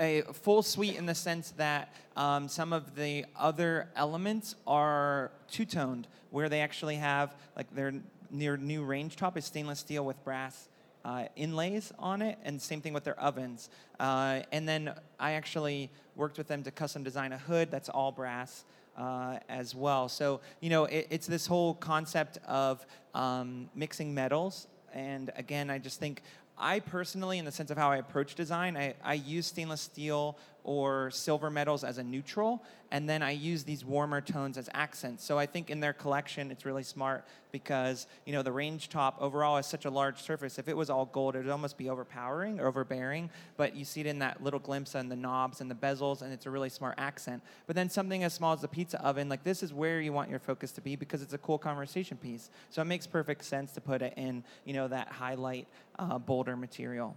[0.00, 5.64] a full suite in the sense that um, some of the other elements are two
[5.64, 7.92] toned, where they actually have like their
[8.30, 10.68] near new range top is stainless steel with brass.
[11.04, 13.70] Uh, inlays on it, and same thing with their ovens.
[13.98, 18.12] Uh, and then I actually worked with them to custom design a hood that's all
[18.12, 18.64] brass
[18.96, 20.08] uh, as well.
[20.08, 24.68] So, you know, it, it's this whole concept of um, mixing metals.
[24.94, 26.22] And again, I just think
[26.58, 30.36] I personally, in the sense of how I approach design, I, I use stainless steel
[30.64, 35.24] or silver metals as a neutral, and then I use these warmer tones as accents.
[35.24, 39.16] So I think in their collection, it's really smart because you know the range top
[39.20, 40.58] overall is such a large surface.
[40.58, 43.30] If it was all gold, it would almost be overpowering or overbearing.
[43.56, 46.32] But you see it in that little glimpse on the knobs and the bezels, and
[46.32, 47.42] it's a really smart accent.
[47.66, 50.30] But then something as small as the pizza oven, like this is where you want
[50.30, 52.50] your focus to be because it's a cool conversation piece.
[52.70, 55.66] So it makes perfect sense to put it in you know that highlight
[55.98, 57.16] uh, bolder material.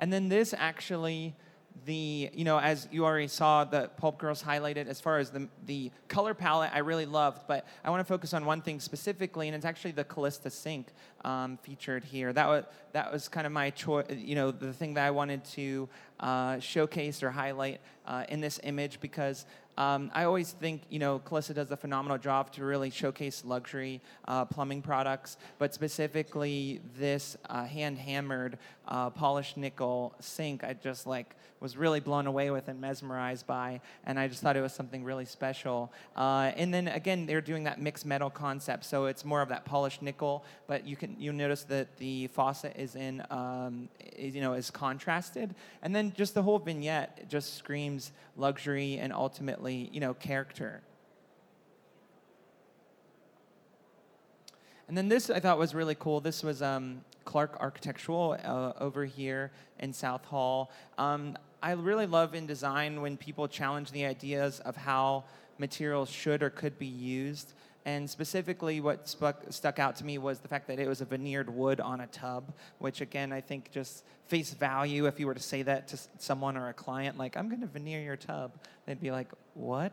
[0.00, 1.36] And then this actually,
[1.84, 5.46] the you know as you already saw, the Pulp Girls highlighted as far as the
[5.66, 7.42] the color palette, I really loved.
[7.46, 10.88] But I want to focus on one thing specifically, and it's actually the Kallista sink
[11.24, 12.32] um, featured here.
[12.32, 14.06] That was that was kind of my choice.
[14.10, 18.58] You know, the thing that I wanted to uh, showcase or highlight uh, in this
[18.64, 19.44] image because
[19.80, 24.02] um, I always think, you know, Kallista does a phenomenal job to really showcase luxury
[24.28, 28.58] uh, plumbing products, but specifically this uh, hand hammered
[28.90, 33.80] uh, polished nickel sink, I just like was really blown away with and mesmerized by,
[34.06, 35.92] and I just thought it was something really special.
[36.16, 39.64] Uh, and then again, they're doing that mixed metal concept, so it's more of that
[39.64, 44.40] polished nickel, but you can you notice that the faucet is in, um, is, you
[44.40, 50.00] know, is contrasted, and then just the whole vignette just screams luxury and ultimately, you
[50.00, 50.80] know, character.
[54.90, 56.20] And then this I thought was really cool.
[56.20, 60.72] This was um, Clark Architectural uh, over here in South Hall.
[60.98, 65.22] Um, I really love in design when people challenge the ideas of how
[65.58, 67.52] materials should or could be used.
[67.84, 71.04] And specifically, what stuck, stuck out to me was the fact that it was a
[71.04, 75.34] veneered wood on a tub, which again, I think just face value, if you were
[75.34, 78.50] to say that to someone or a client, like, I'm going to veneer your tub,
[78.86, 79.92] they'd be like, what?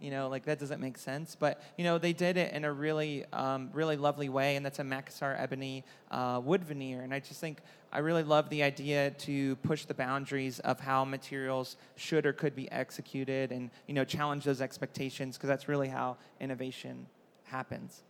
[0.00, 1.36] You know, like that doesn't make sense.
[1.38, 4.78] But, you know, they did it in a really, um, really lovely way, and that's
[4.78, 7.02] a Makassar ebony uh, wood veneer.
[7.02, 7.60] And I just think
[7.92, 12.54] I really love the idea to push the boundaries of how materials should or could
[12.54, 17.06] be executed and, you know, challenge those expectations, because that's really how innovation
[17.44, 18.02] happens.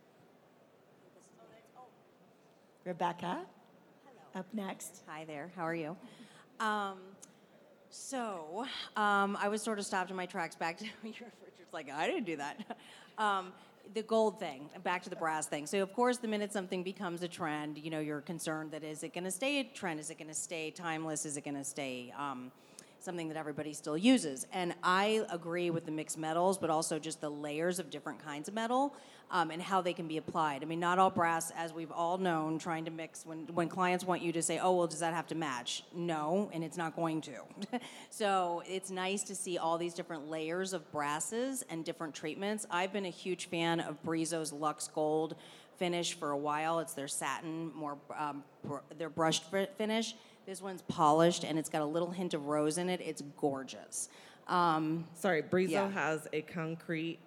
[2.85, 3.45] Rebecca?
[4.35, 5.01] up next.
[5.07, 5.51] Hi there.
[5.55, 5.97] How are you?
[6.59, 6.99] Um,
[7.89, 11.29] so um, I was sort of stopped in my tracks back to your
[11.73, 12.77] Richard's like I didn't do that.
[13.17, 13.51] Um,
[13.95, 15.67] the gold thing, back to the brass thing.
[15.67, 19.03] So of course, the minute something becomes a trend, you know, you're concerned that is
[19.03, 19.99] it going to stay a trend?
[19.99, 21.25] Is it going to stay timeless?
[21.25, 22.13] Is it going to stay?
[22.17, 22.49] Um,
[22.99, 24.45] something that everybody still uses.
[24.51, 28.47] And I agree with the mixed metals, but also just the layers of different kinds
[28.47, 28.95] of metal
[29.31, 30.63] um, and how they can be applied.
[30.63, 34.03] I mean, not all brass, as we've all known, trying to mix, when, when clients
[34.03, 35.83] want you to say, oh, well, does that have to match?
[35.93, 37.33] No, and it's not going to.
[38.09, 42.65] so it's nice to see all these different layers of brasses and different treatments.
[42.69, 45.35] I've been a huge fan of Brizo's Luxe Gold
[45.77, 46.79] finish for a while.
[46.79, 49.45] It's their satin, more um, br- their brushed
[49.77, 50.15] finish
[50.49, 52.99] this one's polished and it's got a little hint of rose in it.
[53.01, 54.09] It's gorgeous.
[54.47, 55.91] Um, Sorry, Brizo Yeah.
[55.91, 57.19] has a concrete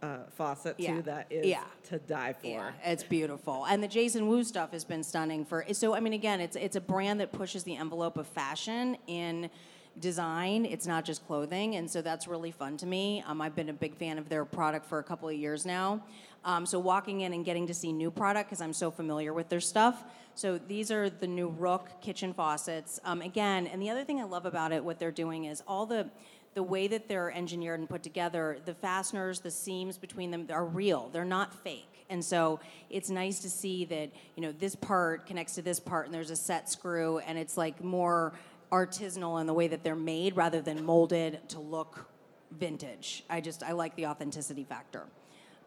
[0.00, 1.62] uh, faucet too that is Yeah.
[1.84, 2.46] to die for.
[2.46, 3.66] yeah, it's beautiful.
[3.66, 5.64] And the Jason Wu stuff has been stunning for.
[5.74, 9.50] So I mean, again, it's it's a brand that pushes the envelope of fashion in
[10.00, 10.64] design.
[10.64, 13.22] It's not just clothing, and so that's really fun to me.
[13.26, 16.02] Um, I've been a big fan of their product for a couple of years now.
[16.44, 19.48] Um, so walking in and getting to see new product because I'm so familiar with
[19.48, 20.02] their stuff.
[20.34, 22.98] So these are the new Rook kitchen faucets.
[23.04, 25.86] Um, again, and the other thing I love about it, what they're doing is all
[25.86, 26.08] the
[26.54, 30.66] the way that they're engineered and put together, the fasteners, the seams between them are
[30.66, 31.08] real.
[31.12, 32.04] They're not fake.
[32.10, 36.04] And so it's nice to see that, you know, this part connects to this part
[36.04, 38.34] and there's a set screw and it's like more
[38.72, 42.08] artisanal in the way that they're made rather than molded to look
[42.50, 43.24] vintage.
[43.30, 45.04] I just I like the authenticity factor.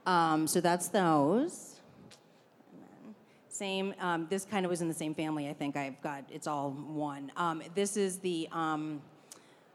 [0.05, 1.79] Um, so that's those.
[3.47, 3.93] Same.
[4.01, 5.47] Um, this kind of was in the same family.
[5.47, 6.25] I think I've got.
[6.29, 7.31] It's all one.
[7.37, 8.49] Um, this is the.
[8.51, 9.01] Um,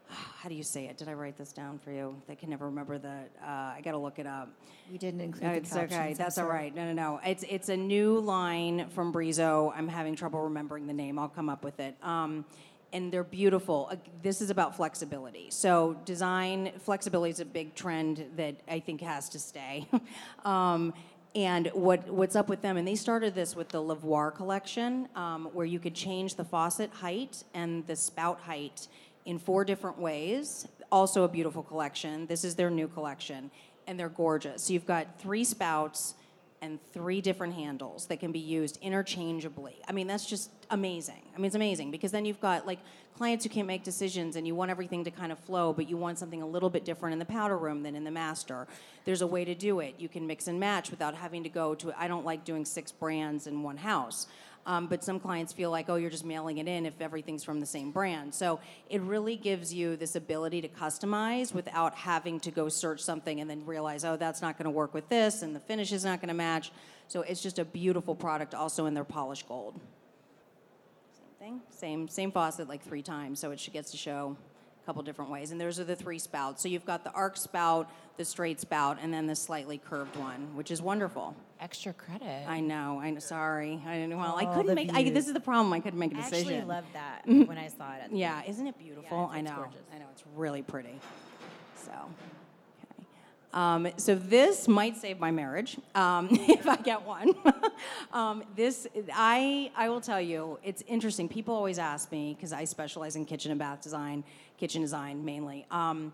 [0.07, 0.97] how do you say it?
[0.97, 2.21] Did I write this down for you?
[2.29, 3.09] I can never remember the.
[3.43, 4.49] Uh, I got to look it up.
[4.91, 5.93] We didn't include No, the it's captions.
[5.93, 6.13] okay.
[6.13, 6.75] That's all right.
[6.75, 7.19] No, no, no.
[7.25, 9.73] It's it's a new line from Brizo.
[9.75, 11.17] I'm having trouble remembering the name.
[11.17, 11.95] I'll come up with it.
[12.93, 13.91] And they're beautiful.
[14.21, 15.47] This is about flexibility.
[15.49, 19.87] So design flexibility is a big trend that I think has to stay.
[20.45, 20.93] um,
[21.33, 22.75] and what what's up with them?
[22.75, 26.91] And they started this with the Levoir collection, um, where you could change the faucet
[26.91, 28.87] height and the spout height
[29.25, 30.67] in four different ways.
[30.91, 32.27] Also a beautiful collection.
[32.27, 33.49] This is their new collection,
[33.87, 34.63] and they're gorgeous.
[34.63, 36.15] So you've got three spouts
[36.61, 39.75] and three different handles that can be used interchangeably.
[39.87, 41.23] I mean, that's just amazing.
[41.33, 42.79] I mean, it's amazing because then you've got like
[43.17, 45.97] clients who can't make decisions and you want everything to kind of flow, but you
[45.97, 48.67] want something a little bit different in the powder room than in the master.
[49.05, 49.95] There's a way to do it.
[49.97, 52.91] You can mix and match without having to go to, I don't like doing six
[52.91, 54.27] brands in one house.
[54.65, 57.59] Um, but some clients feel like, oh, you're just mailing it in if everything's from
[57.59, 58.33] the same brand.
[58.35, 63.41] So it really gives you this ability to customize without having to go search something
[63.41, 66.05] and then realize, oh, that's not going to work with this, and the finish is
[66.05, 66.71] not going to match.
[67.07, 69.79] So it's just a beautiful product, also in their polished gold.
[71.17, 74.37] Same thing, same same faucet like three times, so it gets to show
[74.91, 75.51] couple different ways.
[75.51, 76.61] And those are the three spouts.
[76.61, 80.53] So you've got the arc spout, the straight spout, and then the slightly curved one,
[80.53, 81.33] which is wonderful.
[81.61, 82.45] Extra credit.
[82.45, 82.99] I know.
[83.01, 83.19] I know.
[83.19, 83.81] Sorry.
[83.87, 84.17] I didn't.
[84.17, 84.93] Well, I couldn't the make.
[84.93, 85.71] I, this is the problem.
[85.71, 86.53] I couldn't make a I decision.
[86.53, 88.01] I actually loved that when I saw it.
[88.03, 89.17] At the Yeah, isn't it beautiful?
[89.17, 89.55] Yeah, I it's know.
[89.55, 89.81] gorgeous.
[89.95, 90.05] I know.
[90.11, 90.99] It's really pretty.
[91.77, 93.05] So, okay.
[93.53, 97.33] Um, so this might save my marriage um, if I get one.
[98.11, 101.29] um, this, I, I will tell you, it's interesting.
[101.29, 104.25] People always ask me because I specialize in kitchen and bath design,
[104.61, 105.65] kitchen design mainly.
[105.71, 106.13] Um,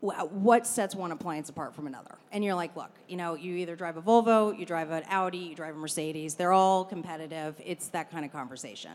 [0.00, 2.16] what sets one appliance apart from another?
[2.32, 5.38] And you're like, look, you know, you either drive a Volvo, you drive an Audi,
[5.38, 6.34] you drive a Mercedes.
[6.34, 7.60] They're all competitive.
[7.62, 8.92] It's that kind of conversation.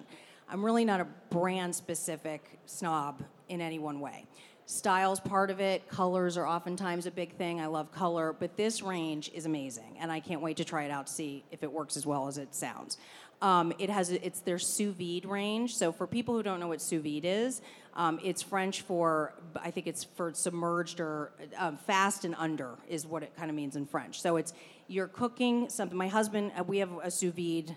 [0.50, 4.26] I'm really not a brand specific snob in any one way.
[4.66, 5.88] Style's part of it.
[5.88, 7.62] Colors are oftentimes a big thing.
[7.62, 10.92] I love color, but this range is amazing, and I can't wait to try it
[10.92, 12.98] out to see if it works as well as it sounds.
[13.42, 15.76] Um, it has it's their sous vide range.
[15.76, 17.62] So for people who don't know what sous vide is,
[17.94, 23.06] um, it's French for I think it's for submerged or um, fast and under is
[23.06, 24.22] what it kind of means in French.
[24.22, 24.54] So it's
[24.88, 25.98] you're cooking something.
[25.98, 27.76] My husband, uh, we have a sous vide.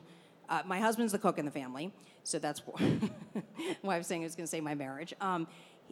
[0.49, 1.93] Uh, my husband's the cook in the family,
[2.25, 2.61] so that's
[3.81, 5.15] why I was saying I was going to say my marriage.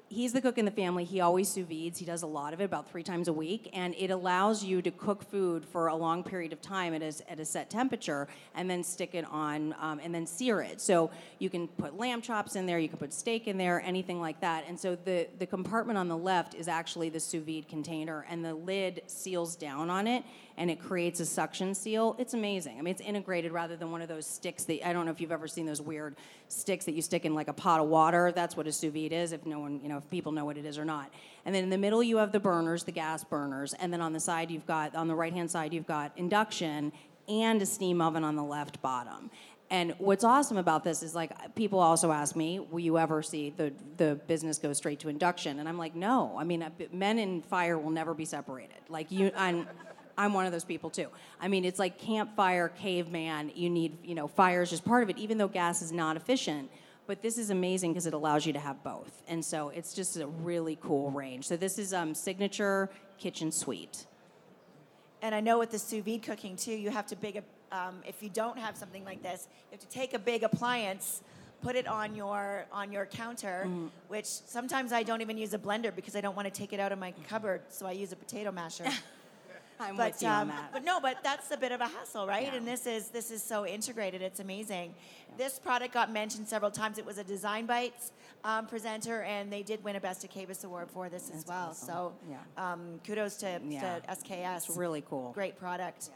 [0.09, 1.05] He's the cook in the family.
[1.05, 1.99] He always sous vides.
[2.01, 4.83] He does a lot of it, about three times a week, and it allows you
[4.83, 8.27] to cook food for a long period of time at a, at a set temperature,
[8.57, 10.81] and then stick it on, um, and then sear it.
[10.81, 14.21] So you can put lamb chops in there, you can put steak in there, anything
[14.21, 14.65] like that.
[14.67, 18.45] And so the the compartment on the left is actually the sous vide container, and
[18.45, 20.25] the lid seals down on it,
[20.61, 22.15] and it creates a suction seal.
[22.19, 22.79] It's amazing.
[22.79, 25.19] I mean, it's integrated rather than one of those sticks that I don't know if
[25.19, 26.17] you've ever seen those weird
[26.49, 28.31] sticks that you stick in like a pot of water.
[28.31, 29.33] That's what a sous vide is.
[29.33, 31.11] If no one, you know, if people know what it is or not.
[31.47, 34.13] And then in the middle you have the burners, the gas burners, and then on
[34.13, 36.93] the side you've got on the right hand side you've got induction
[37.27, 39.31] and a steam oven on the left bottom.
[39.71, 43.55] And what's awesome about this is like people also ask me, will you ever see
[43.57, 45.59] the the business go straight to induction?
[45.59, 46.37] And I'm like, no.
[46.39, 48.77] I mean, men and fire will never be separated.
[48.91, 49.67] Like you, I'm.
[50.21, 51.09] I'm one of those people too.
[51.41, 53.53] I mean, it's like campfire, caveman.
[53.55, 56.17] You need, you know, fire is just part of it, even though gas is not
[56.17, 56.71] efficient.
[57.07, 59.23] But this is amazing because it allows you to have both.
[59.27, 61.47] And so it's just a really cool range.
[61.47, 64.07] So this is um, signature kitchen suite.
[65.23, 67.37] And I know with the sous vide cooking too, you have to big.
[67.37, 70.43] a- Um, if you don't have something like this, you have to take a big
[70.43, 71.23] appliance,
[71.63, 73.59] put it on your on your counter.
[74.09, 76.81] Which sometimes I don't even use a blender because I don't want to take it
[76.85, 78.85] out of my cupboard, so I use a potato masher.
[79.81, 80.73] I'm but with you on um, that.
[80.73, 82.45] but no, but that's a bit of a hassle, right?
[82.45, 82.55] Yeah.
[82.55, 84.23] And this is this is so integrated.
[84.23, 84.95] It's amazing.
[85.39, 86.99] This product got mentioned several times.
[86.99, 88.13] It was a Design Bites
[88.45, 91.69] um, presenter, and they did win a Best of KBIS award for this as well.
[91.71, 91.89] awesome.
[91.89, 92.73] So Yeah.
[92.73, 93.99] um, kudos to, Yeah.
[94.01, 94.69] to SKS.
[94.69, 95.33] It's really cool.
[95.33, 96.11] Great product.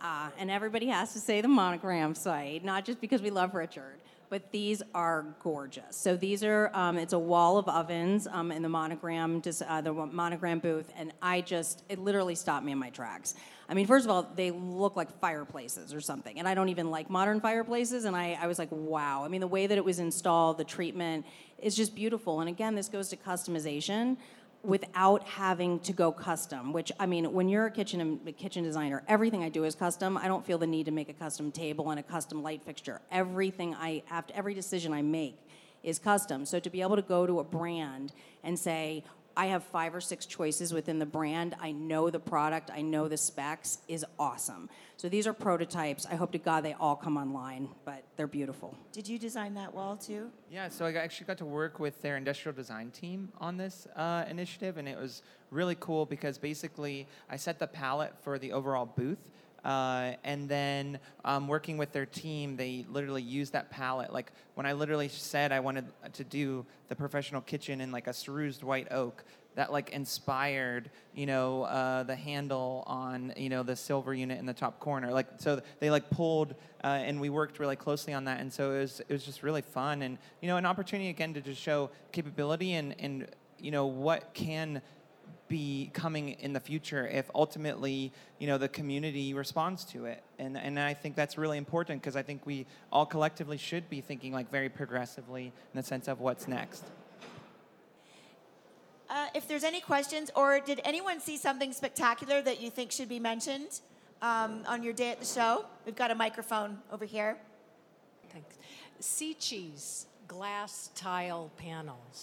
[0.00, 3.98] Ah, and everybody has to say the monogram site, not just because we love Richard,
[4.32, 5.94] but these are gorgeous.
[5.94, 9.82] So these are, um, it's a wall of ovens um, in the monogram, dis- uh,
[9.82, 13.34] the monogram booth, and I just, it literally stopped me in my tracks.
[13.68, 16.90] I mean, first of all, they look like fireplaces or something, and I don't even
[16.90, 19.22] like modern fireplaces, and I, I was like, wow.
[19.22, 21.26] I mean, the way that it was installed, the treatment
[21.58, 22.40] is just beautiful.
[22.40, 24.16] And again, this goes to customization
[24.62, 29.02] without having to go custom which i mean when you're a kitchen a kitchen designer
[29.08, 30.16] everything i do is custom.
[30.16, 33.00] I don't feel the need to make a custom table and a custom light fixture.
[33.10, 35.36] Everything i after every decision i make
[35.82, 36.46] is custom.
[36.46, 38.12] So to be able to go to a brand
[38.44, 39.04] and say
[39.36, 43.08] i have five or six choices within the brand i know the product i know
[43.08, 47.16] the specs is awesome so these are prototypes i hope to god they all come
[47.16, 50.30] online but they're beautiful Did you design that wall too?
[50.50, 54.24] Yeah, so I actually got to work with their industrial design team on this uh,
[54.28, 58.86] initiative, and it was really cool because basically I set the palette for the overall
[58.86, 59.30] booth.
[59.64, 64.12] Uh, and then um, working with their team, they literally used that palette.
[64.12, 68.10] Like when I literally said I wanted to do the professional kitchen in like a
[68.10, 73.76] cerused white oak, that like inspired you know uh, the handle on you know the
[73.76, 76.54] silver unit in the top corner like so they like pulled
[76.84, 79.42] uh, and we worked really closely on that and so it was it was just
[79.42, 83.26] really fun and you know an opportunity again to just show capability and and
[83.58, 84.80] you know what can
[85.52, 90.56] be coming in the future if ultimately you know the community responds to it and
[90.56, 94.32] and I think that's really important because I think we all collectively should be thinking
[94.32, 96.84] like very progressively in the sense of what's next
[99.12, 103.10] Uh, if there's any questions, or did anyone see something spectacular that you think should
[103.10, 103.72] be mentioned
[104.22, 105.66] um, on your day at the show?
[105.84, 107.36] We've got a microphone over here.
[108.32, 108.54] Thanks.
[109.00, 112.18] SICIS glass tile panels.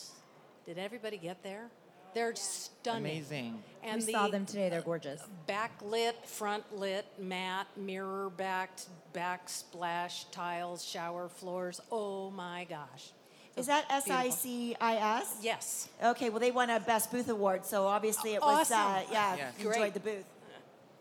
[0.66, 1.66] Did everybody get there?
[2.14, 3.04] They're stunning.
[3.06, 4.70] amazing And we saw them today.
[4.70, 5.22] They're gorgeous.
[5.48, 11.80] backlit, front lit, matte, mirror backed, backsplash tiles, shower floors.
[11.92, 13.12] Oh my gosh.
[13.56, 15.38] Is that SICIS?
[15.42, 15.90] Yes.
[16.04, 19.08] Okay, well, they won a Best Booth Award, so obviously it was, uh, Awesome.
[19.12, 19.54] yeah, Yes.
[19.60, 19.94] you enjoyed Great.
[19.94, 20.26] the booth.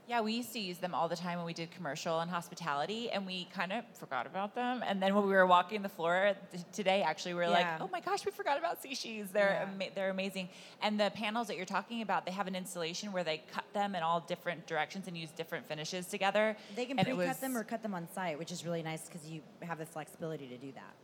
[0.08, 3.10] Yeah, we used to use them all the time when we did commercial and hospitality,
[3.10, 4.82] and we kind of forgot about them.
[4.86, 7.72] And then when we were walking the floor th- today, actually, we were Yeah.
[7.72, 9.30] like, "Oh my gosh, we forgot about SICIS.
[9.32, 9.62] They're Yeah.
[9.70, 10.48] ama- they're amazing."
[10.80, 13.94] And the panels that you're talking about, they have an installation where they cut them
[13.94, 16.56] in all different directions and use different finishes together.
[16.74, 19.28] They can pre-cut was- them or cut them on site, which is really nice because
[19.28, 20.94] you have the flexibility to do that.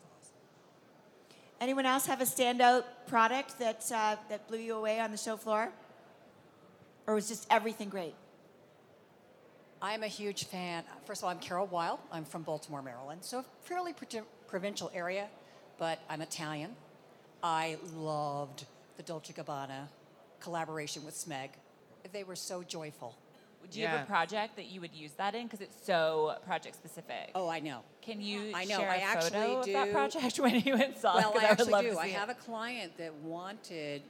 [1.61, 5.37] Anyone else have a standout product that, uh, that blew you away on the show
[5.37, 5.71] floor?
[7.07, 8.15] Or was just everything great?
[9.85, 10.83] I'm a huge fan.
[11.05, 12.01] First of all, I'm Carol Weil.
[12.11, 15.27] I'm from Baltimore, Maryland, so a fairly pro- provincial area,
[15.79, 16.71] but I'm Italian.
[17.43, 18.65] I loved
[18.97, 19.89] the Dolce Gabbana
[20.41, 21.51] collaboration with Smeg.
[22.15, 23.15] They were so joyful.
[23.71, 25.45] Do you have a project that you would use that in?
[25.49, 27.31] Because it's so project specific.
[27.35, 27.81] Oh, I know.
[28.01, 29.93] Can you I know, share I a actually photo of that do.
[29.93, 31.25] project when you install it?
[31.25, 31.99] Well, 'Cause I would actually love do.
[31.99, 32.37] I have it.
[32.39, 34.01] a client that wanted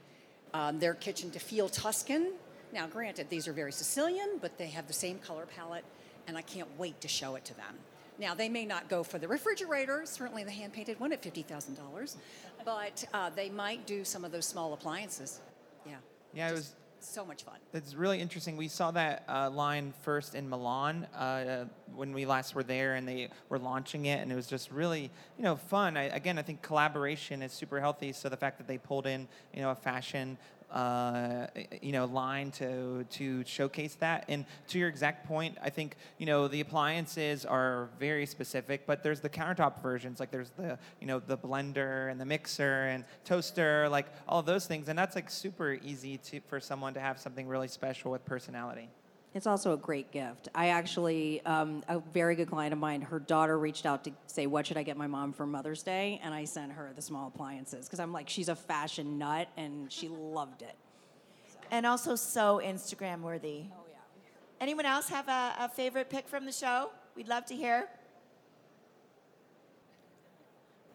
[0.53, 2.31] um, their kitchen to feel Tuscan.
[2.75, 5.85] Now, granted, these are very Sicilian, but they have the same color palette,
[6.27, 7.77] and I can't wait to show it to them.
[8.19, 12.15] Now, they may not go for the refrigerator, certainly the hand painted one at $50,000,
[12.65, 15.39] but uh, they might do some of those small appliances.
[15.85, 15.95] Yeah.
[16.33, 17.55] Yeah, it was- so much fun.
[17.73, 18.57] It's really interesting.
[18.57, 21.65] We saw that uh, line first in Milan uh,
[21.95, 25.11] when we last were there, and they were launching it, and it was just really,
[25.37, 25.97] you know, fun.
[25.97, 28.11] I, again, I think collaboration is super healthy.
[28.11, 30.37] So the fact that they pulled in, you know, a fashion,
[30.71, 31.47] uh,
[31.81, 36.25] you know, line to to showcase that, and to your exact point, I think you
[36.25, 41.07] know the appliances are very specific, but there's the countertop versions, like there's the you
[41.07, 45.29] know the blender and the mixer and toaster, like all those things, and that's like
[45.29, 48.89] super easy to for someone to have something really special with personality.
[49.35, 50.47] It's also a great gift.
[50.55, 54.47] I actually, um, a very good client of mine, her daughter reached out to say,
[54.47, 56.21] What should I get my mom for Mother's Day?
[56.23, 59.91] And I sent her the small appliances because I'm like, she's a fashion nut and
[59.91, 60.75] she loved it.
[61.69, 63.65] And also so Instagram worthy.
[63.73, 63.97] Oh, yeah.
[64.61, 66.91] Anyone else have a, a favorite pick from the show?
[67.17, 67.89] We'd love to hear.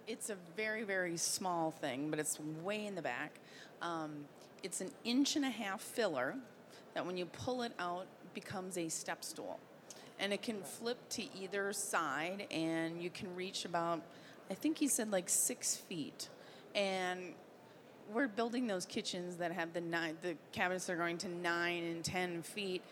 [0.07, 3.35] It's a very, very small thing, but it's way in the back.
[3.83, 4.25] Um,
[4.63, 6.37] it's an inch and a half filler
[6.95, 9.59] that when you pull it out becomes a step stool.
[10.19, 14.03] And it can flip to either side and you can reach about,
[14.51, 16.29] I think he said like six feet.
[16.75, 17.35] And
[18.13, 22.05] we're building those kitchens that have the nine, the cabinets are going to nine and
[22.05, 22.83] 10 feet.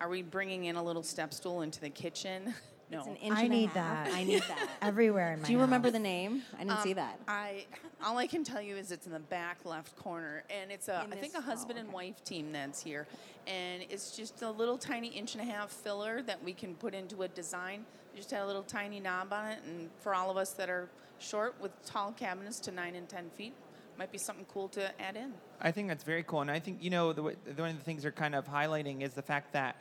[0.00, 2.54] Are we bringing in a little step stool into the kitchen?
[2.90, 2.98] No.
[2.98, 4.06] It's an inch I and a need half.
[4.06, 4.14] that.
[4.14, 4.68] I need that.
[4.82, 6.42] Everywhere in my Do you remember the name?
[6.58, 7.20] I didn't see Um, that.
[7.28, 7.66] I
[8.02, 11.02] all I can tell you is it's in the back left corner, and it's a
[11.04, 11.94] In I think a husband oh, and okay.
[11.94, 13.06] wife team that's here,
[13.46, 16.94] and it's just a little tiny inch and a half filler that we can put
[16.94, 17.84] into a design.
[18.16, 20.88] Just had a little tiny knob on it, and for all of us that are
[21.18, 23.52] short with tall cabinets to nine and ten feet,
[23.98, 25.34] might be something cool to add in.
[25.60, 27.78] I think that's very cool, and I think you know the, way- the- one of
[27.78, 29.76] the things they're kind of highlighting is the fact that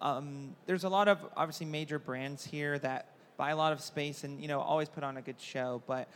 [0.00, 4.24] um, there's a lot of obviously major brands here that buy a lot of space
[4.24, 6.08] and you know always put on a good show, but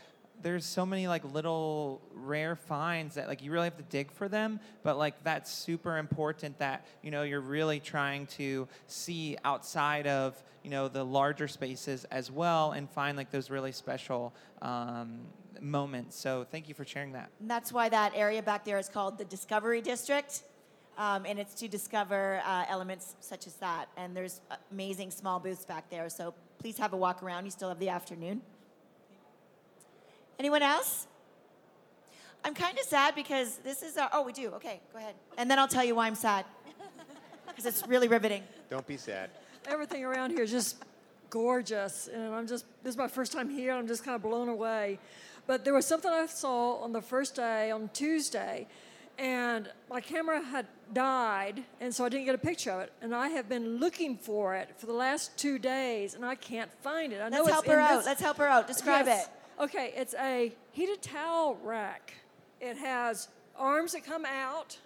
[0.42, 4.28] there's so many like little rare finds that like you really have to dig for
[4.28, 10.06] them but like that's super important that you know you're really trying to see outside
[10.06, 15.20] of you know the larger spaces as well and find like those really special um,
[15.60, 18.88] moments so thank you for sharing that And that's why that area back there is
[18.88, 20.42] called the Discovery District.
[20.98, 23.88] Um, and it's to discover uh, elements such as that.
[23.96, 24.40] And there's
[24.72, 26.08] amazing small booths back there.
[26.08, 27.44] So please have a walk around.
[27.44, 28.40] You still have the afternoon.
[30.38, 31.06] Anyone else?
[32.44, 34.08] I'm kind of sad because this is our.
[34.12, 34.50] Oh, we do.
[34.50, 35.14] Okay, go ahead.
[35.36, 36.44] And then I'll tell you why I'm sad.
[37.46, 38.42] Because it's really riveting.
[38.68, 39.30] Don't be sad.
[39.66, 40.76] Everything around here is just
[41.30, 43.72] gorgeous, and I'm just this is my first time here.
[43.72, 44.98] I'm just kind of blown away.
[45.46, 48.66] But there was something I saw on the first day on Tuesday,
[49.18, 52.92] and my camera had died, and so I didn't get a picture of it.
[53.00, 56.70] And I have been looking for it for the last two days, and I can't
[56.82, 57.20] find it.
[57.20, 57.96] I know Let's it's help her out.
[57.98, 58.66] this- Let's help her out.
[58.66, 59.26] Describe Yes.
[59.26, 59.62] it.
[59.62, 62.14] Okay, it's a heated towel rack.
[62.60, 64.78] It has arms that come out,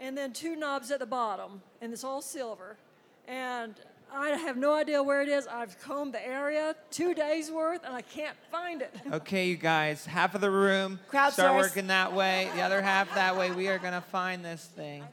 [0.00, 2.76] and then two knobs at the bottom, and it's all silver.
[3.28, 3.74] And
[4.14, 5.46] I have no idea where it is.
[5.46, 8.94] I've combed the area two days worth, and I can't find it.
[9.12, 11.56] Okay, you guys, half of the room start Crowdsource.
[11.58, 13.50] working that way, the other half that way.
[13.50, 15.04] We are gonna find this thing.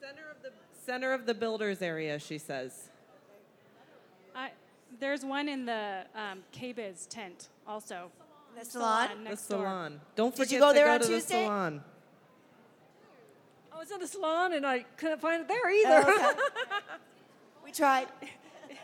[0.00, 0.50] Center of the
[0.84, 2.88] center of the builders area, she says.
[4.34, 4.50] I,
[5.00, 8.10] there's one in the um, KBIS tent also.
[8.58, 9.08] The salon?
[9.18, 9.60] The next door.
[9.60, 10.00] salon.
[10.16, 11.40] Don't Did you go to there go on to Tuesday?
[11.42, 11.84] the salon.
[13.82, 16.04] I was in the salon, and I couldn't find it there either.
[16.06, 16.40] Oh, okay.
[17.64, 18.06] we tried.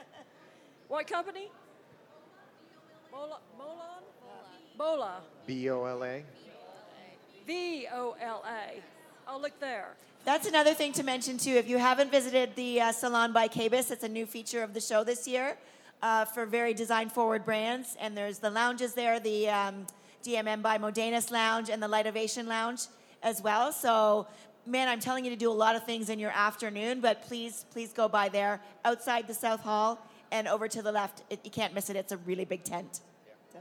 [0.89, 1.53] what company?
[3.13, 4.03] Mola, Molon?
[4.77, 5.21] Bola.
[5.47, 6.25] B O L A.
[7.47, 8.83] V O L A.
[9.29, 9.95] I'll look there.
[10.25, 11.53] That's another thing to mention too.
[11.53, 14.81] If you haven't visited the uh, Salon by KBIS, it's a new feature of the
[14.81, 15.57] show this year
[16.03, 17.97] uh, for very design-forward brands.
[18.01, 19.87] And there's the lounges there, the um,
[20.25, 22.81] DMM by Modenus Lounge and the Lightovation Lounge
[23.23, 23.73] as well.
[23.73, 24.27] So,
[24.69, 27.65] man, I'm telling you to do a lot of things in your afternoon, but please,
[27.71, 29.99] please go by there outside the South Hall
[30.31, 31.23] and over to the left.
[31.31, 31.97] It, you can't miss it.
[31.97, 33.01] It's a really big tent.
[33.53, 33.59] So.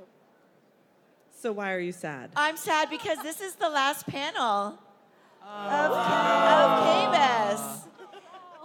[1.39, 2.31] So why are you sad?
[2.35, 4.77] I'm sad because this is the last panel
[5.41, 5.95] of, oh.
[6.63, 7.83] of KBS.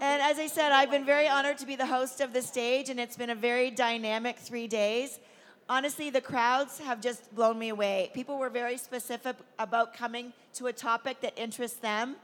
[0.00, 2.88] And as I said, I've been very honored to be the host of the stage,
[2.88, 5.20] and it's been a very dynamic three days.
[5.68, 8.10] Honestly, the crowds have just blown me away.
[8.12, 12.16] People were very specific about coming to a topic that interests them.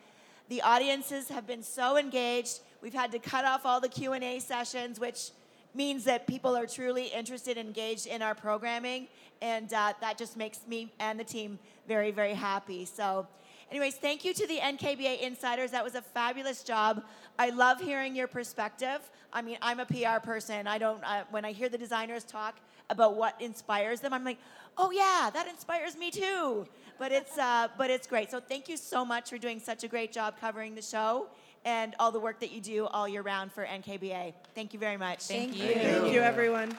[0.49, 2.61] The audiences have been so engaged.
[2.81, 5.31] We've had to cut off all the Q&A sessions, which
[5.75, 9.09] means that people are truly interested and engaged in our programming,
[9.43, 12.87] and uh, that just makes me and the team very, very happy.
[12.87, 13.27] So,
[13.71, 15.71] anyways, thank you to the NKBA insiders.
[15.71, 17.05] That was a fabulous job.
[17.39, 19.01] I love hearing your perspective.
[19.33, 20.67] I mean, I'm a PR person.
[20.67, 21.05] I don't.
[21.05, 22.57] Uh, when I hear the designers talk
[22.89, 24.39] about what inspires them, I'm like,
[24.79, 26.67] oh yeah, that inspires me too.
[26.99, 28.31] But it's uh, but it's great.
[28.31, 31.29] So thank you so much for doing such a great job covering the show
[31.65, 34.33] and all the work that you do all year round for NKBA.
[34.55, 35.25] Thank you very much.
[35.25, 35.75] Thank you.
[35.75, 36.77] Thank you, everyone.